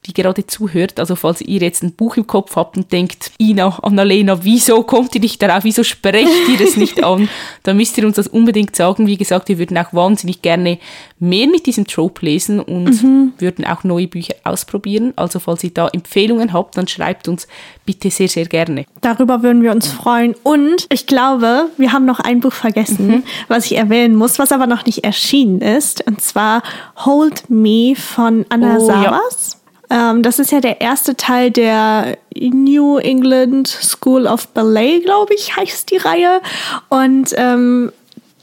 die 0.08 0.13
gerade 0.13 0.48
zuhört. 0.48 1.00
Also 1.00 1.15
falls 1.15 1.41
ihr 1.41 1.62
jetzt 1.62 1.84
ein 1.84 1.93
Buch 1.93 2.17
im 2.17 2.26
Kopf 2.26 2.56
habt 2.56 2.78
und 2.78 2.91
denkt, 2.91 3.32
Ina, 3.39 3.80
Annalena, 3.82 4.43
wieso 4.43 4.84
kommt 4.84 5.13
ihr 5.15 5.22
nicht 5.22 5.41
darauf, 5.41 5.63
wieso 5.63 5.84
sprecht 5.84 6.50
ihr 6.50 6.58
das 6.58 6.78
nicht 6.78 7.04
an, 7.04 7.30
dann 7.63 7.78
müsst 7.78 7.98
ihr 7.98 8.06
uns 8.06 8.15
das 8.15 8.28
unbedingt 8.28 8.76
sagen. 8.76 9.08
Wie 9.08 9.17
gesagt, 9.17 9.50
wir 9.50 9.60
würden 9.60 9.78
auch 9.78 9.93
wahnsinnig 9.93 10.41
gerne 10.41 10.80
mehr 11.20 11.48
mit 11.48 11.65
diesem 11.65 11.88
Trope 11.88 12.26
lesen 12.26 12.60
und 12.60 13.04
mhm. 13.04 13.34
würden 13.38 13.65
auch 13.65 13.84
neue 13.84 14.08
Bücher 14.08 14.36
ausprobieren. 14.43 15.13
Also 15.15 15.39
falls 15.39 15.63
ihr 15.63 15.72
da 15.72 15.88
Empfehlungen 15.88 16.54
habt, 16.54 16.78
dann 16.78 16.88
schreibt 16.88 17.28
uns 17.28 17.48
bitte 17.86 18.12
sehr, 18.12 18.28
sehr 18.28 18.46
gerne. 18.46 18.86
Darüber 19.02 19.43
würden 19.43 19.63
wir 19.63 19.72
uns 19.72 19.88
freuen. 19.88 20.36
Und 20.43 20.88
ich 20.91 21.08
glaube, 21.08 21.70
wir 21.78 21.91
haben 21.93 22.06
noch 22.06 22.20
ein 22.20 22.39
Buch 22.39 22.54
vergessen, 22.54 23.08
mhm. 23.08 23.24
was 23.48 23.65
ich 23.65 23.78
erwähnen 23.78 24.15
muss, 24.15 24.39
was 24.39 24.52
aber 24.52 24.67
noch 24.67 24.86
nicht 24.86 25.04
erschienen 25.04 25.62
ist. 25.62 26.06
Und 26.06 26.22
zwar 26.22 26.62
Hold 26.98 27.50
Me 27.50 27.96
von 27.96 28.46
Anna 28.50 28.78
oh, 28.78 28.86
Savas. 28.86 29.52
Ja. 29.54 29.57
Ähm, 29.89 30.23
das 30.23 30.39
ist 30.39 30.52
ja 30.52 30.60
der 30.60 30.82
erste 30.82 31.15
Teil 31.15 31.52
der 31.52 32.17
New 32.36 32.97
England 32.97 33.67
School 33.67 34.28
of 34.28 34.47
Ballet, 34.50 35.04
glaube 35.04 35.34
ich, 35.34 35.56
heißt 35.56 35.91
die 35.91 35.97
Reihe. 35.97 36.41
Und 36.89 37.34
ähm, 37.38 37.91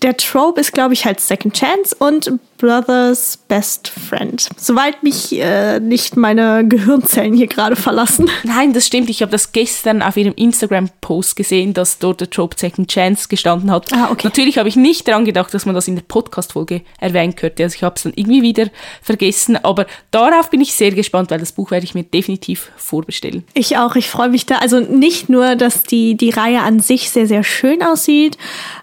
der 0.02 0.16
Trope 0.16 0.60
ist, 0.60 0.72
glaube 0.72 0.94
ich, 0.94 1.04
halt 1.04 1.20
Second 1.20 1.54
Chance 1.54 1.96
und 1.98 2.32
Brothers 2.58 3.36
Best 3.48 3.88
Friend. 3.88 4.48
Soweit 4.56 5.02
mich 5.02 5.38
äh, 5.38 5.80
nicht 5.80 6.16
meine 6.16 6.66
Gehirnzellen 6.66 7.34
hier 7.34 7.46
gerade 7.46 7.76
verlassen. 7.76 8.30
Nein, 8.44 8.72
das 8.72 8.86
stimmt. 8.86 9.10
Ich 9.10 9.22
habe 9.22 9.32
das 9.32 9.52
gestern 9.52 10.02
auf 10.02 10.16
ihrem 10.16 10.34
Instagram-Post 10.34 11.36
gesehen, 11.36 11.74
dass 11.74 11.98
dort 11.98 12.20
der 12.20 12.30
Trope 12.30 12.56
Second 12.58 12.90
Chance 12.90 13.28
gestanden 13.28 13.70
hat. 13.70 13.92
Ah, 13.92 14.08
okay. 14.10 14.28
Natürlich 14.28 14.58
habe 14.58 14.68
ich 14.68 14.76
nicht 14.76 15.08
daran 15.08 15.24
gedacht, 15.24 15.52
dass 15.52 15.66
man 15.66 15.74
das 15.74 15.88
in 15.88 15.96
der 15.96 16.02
Podcast-Folge 16.02 16.82
erwähnen 17.00 17.34
könnte. 17.34 17.64
Also 17.64 17.74
ich 17.74 17.82
habe 17.82 17.96
es 17.96 18.04
dann 18.04 18.12
irgendwie 18.14 18.42
wieder 18.42 18.68
vergessen. 19.02 19.56
Aber 19.56 19.86
darauf 20.10 20.50
bin 20.50 20.60
ich 20.60 20.74
sehr 20.74 20.92
gespannt, 20.92 21.30
weil 21.30 21.40
das 21.40 21.52
Buch 21.52 21.70
werde 21.70 21.84
ich 21.84 21.94
mir 21.94 22.04
definitiv 22.04 22.70
vorbestellen. 22.76 23.44
Ich 23.54 23.76
auch. 23.78 23.96
Ich 23.96 24.08
freue 24.08 24.28
mich 24.28 24.46
da. 24.46 24.58
Also 24.58 24.80
nicht 24.80 25.28
nur, 25.28 25.56
dass 25.56 25.82
die, 25.82 26.16
die 26.16 26.30
Reihe 26.30 26.60
an 26.60 26.80
sich 26.80 27.10
sehr, 27.10 27.26
sehr 27.26 27.42
schön 27.42 27.82
aussieht, 27.82 28.38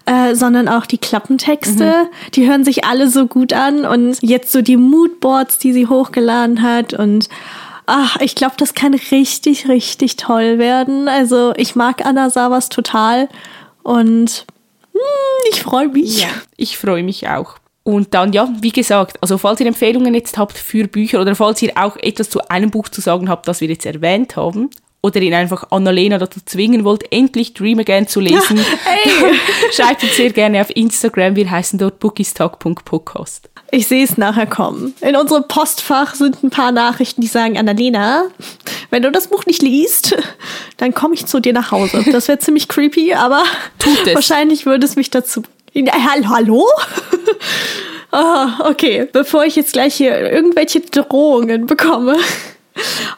äh, 0.06 0.34
sondern 0.34 0.68
auch 0.68 0.86
die 0.86 0.98
Klappentexte. 0.98 1.84
Mhm. 1.84 2.30
Die 2.34 2.48
hören 2.48 2.64
sich 2.64 2.84
alle 2.84 3.08
so 3.08 3.26
gut 3.26 3.52
an 3.52 3.61
an 3.62 3.86
und 3.86 4.18
jetzt 4.22 4.52
so 4.52 4.62
die 4.62 4.76
Moodboards, 4.76 5.58
die 5.58 5.72
sie 5.72 5.86
hochgeladen 5.86 6.62
hat 6.62 6.94
und 6.94 7.28
ach, 7.86 8.16
ich 8.20 8.34
glaube, 8.34 8.54
das 8.58 8.74
kann 8.74 8.94
richtig, 8.94 9.68
richtig 9.68 10.16
toll 10.16 10.58
werden. 10.58 11.08
Also 11.08 11.52
ich 11.56 11.74
mag 11.76 12.04
Anna 12.04 12.30
Savas 12.30 12.68
total 12.68 13.28
und 13.82 14.46
hm, 14.92 15.50
ich 15.50 15.62
freue 15.62 15.88
mich. 15.88 16.22
Ja, 16.22 16.28
ich 16.56 16.78
freue 16.78 17.02
mich 17.02 17.28
auch. 17.28 17.56
Und 17.84 18.14
dann, 18.14 18.32
ja, 18.32 18.48
wie 18.60 18.70
gesagt, 18.70 19.16
also 19.20 19.38
falls 19.38 19.58
ihr 19.60 19.66
Empfehlungen 19.66 20.14
jetzt 20.14 20.38
habt 20.38 20.56
für 20.56 20.86
Bücher 20.86 21.20
oder 21.20 21.34
falls 21.34 21.60
ihr 21.62 21.72
auch 21.74 21.96
etwas 21.96 22.30
zu 22.30 22.48
einem 22.48 22.70
Buch 22.70 22.88
zu 22.88 23.00
sagen 23.00 23.28
habt, 23.28 23.48
das 23.48 23.60
wir 23.60 23.68
jetzt 23.68 23.86
erwähnt 23.86 24.36
haben, 24.36 24.70
oder 25.02 25.20
ihn 25.20 25.34
einfach 25.34 25.70
Annalena 25.70 26.18
dazu 26.18 26.40
zwingen 26.44 26.84
wollt, 26.84 27.12
endlich 27.12 27.54
Dream 27.54 27.80
Again 27.80 28.06
zu 28.06 28.20
lesen, 28.20 28.58
hey. 28.84 29.34
schreibt 29.72 30.04
uns 30.04 30.16
sehr 30.16 30.30
gerne 30.30 30.60
auf 30.60 30.70
Instagram. 30.74 31.34
Wir 31.34 31.50
heißen 31.50 31.78
dort 31.78 31.98
bookistalk.podcast. 31.98 33.51
Ich 33.74 33.88
sehe 33.88 34.04
es 34.04 34.18
nachher 34.18 34.46
kommen. 34.46 34.94
In 35.00 35.16
unserem 35.16 35.48
Postfach 35.48 36.14
sind 36.14 36.42
ein 36.42 36.50
paar 36.50 36.72
Nachrichten, 36.72 37.22
die 37.22 37.26
sagen, 37.26 37.56
Annalena, 37.56 38.24
wenn 38.90 39.02
du 39.02 39.10
das 39.10 39.28
Buch 39.28 39.46
nicht 39.46 39.62
liest, 39.62 40.14
dann 40.76 40.92
komme 40.92 41.14
ich 41.14 41.24
zu 41.24 41.40
dir 41.40 41.54
nach 41.54 41.70
Hause. 41.70 42.04
Das 42.12 42.28
wäre 42.28 42.38
ziemlich 42.38 42.68
creepy, 42.68 43.14
aber 43.14 43.42
wahrscheinlich 44.12 44.66
würde 44.66 44.84
es 44.84 44.94
mich 44.96 45.08
dazu... 45.08 45.42
Hallo? 45.74 46.68
Oh, 48.12 48.46
okay, 48.68 49.08
bevor 49.10 49.46
ich 49.46 49.56
jetzt 49.56 49.72
gleich 49.72 49.94
hier 49.94 50.30
irgendwelche 50.30 50.80
Drohungen 50.80 51.64
bekomme 51.64 52.18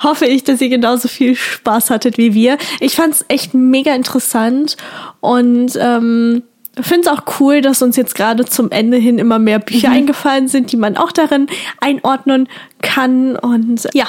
hoffe 0.03 0.27
ich, 0.27 0.45
dass 0.45 0.61
ihr 0.61 0.69
genauso 0.69 1.09
viel 1.09 1.37
Spaß 1.37 1.91
hattet 1.91 2.19
wie 2.19 2.35
wir. 2.35 2.59
Ich 2.81 2.97
fand 2.97 3.15
es 3.15 3.25
echt 3.29 3.55
mega 3.55 3.95
interessant 3.95 4.77
und 5.21 5.77
ähm, 5.81 6.43
finde 6.81 7.09
es 7.09 7.17
auch 7.17 7.41
cool, 7.41 7.61
dass 7.61 7.83
uns 7.83 7.97
jetzt 7.97 8.15
gerade 8.15 8.45
zum 8.45 8.71
Ende 8.71 8.97
hin 8.97 9.19
immer 9.19 9.39
mehr 9.39 9.59
Bücher 9.59 9.89
mhm. 9.89 9.95
eingefallen 9.95 10.49
sind, 10.49 10.73
die 10.73 10.77
man 10.77 10.97
auch 10.97 11.13
darin 11.13 11.47
einordnen 11.81 12.49
kann. 12.83 13.37
Und 13.37 13.89
ja, 13.95 14.09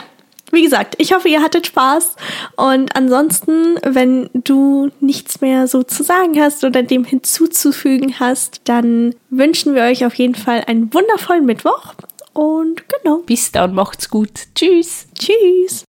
wie 0.52 0.64
gesagt, 0.64 0.96
ich 0.98 1.14
hoffe, 1.14 1.30
ihr 1.30 1.42
hattet 1.42 1.68
Spaß. 1.68 2.16
Und 2.56 2.96
ansonsten, 2.96 3.76
wenn 3.84 4.30
du 4.34 4.90
nichts 5.00 5.42
mehr 5.42 5.68
so 5.68 5.84
zu 5.84 6.04
sagen 6.04 6.40
hast 6.40 6.64
oder 6.64 6.84
dem 6.84 7.04
hinzuzufügen 7.04 8.20
hast, 8.20 8.62
dann 8.66 9.16
wünschen 9.30 9.76
wir 9.76 9.84
euch 9.84 10.06
auf 10.06 10.16
jeden 10.16 10.36
Fall 10.36 10.64
einen 10.68 10.94
wundervollen 10.94 11.46
Mittwoch 11.46 11.94
und 12.34 12.84
genau. 12.90 13.20
Bis 13.26 13.52
dann, 13.52 13.74
macht's 13.74 14.10
gut. 14.10 14.32
Tschüss. 14.56 15.08
Tschüss. 15.18 15.86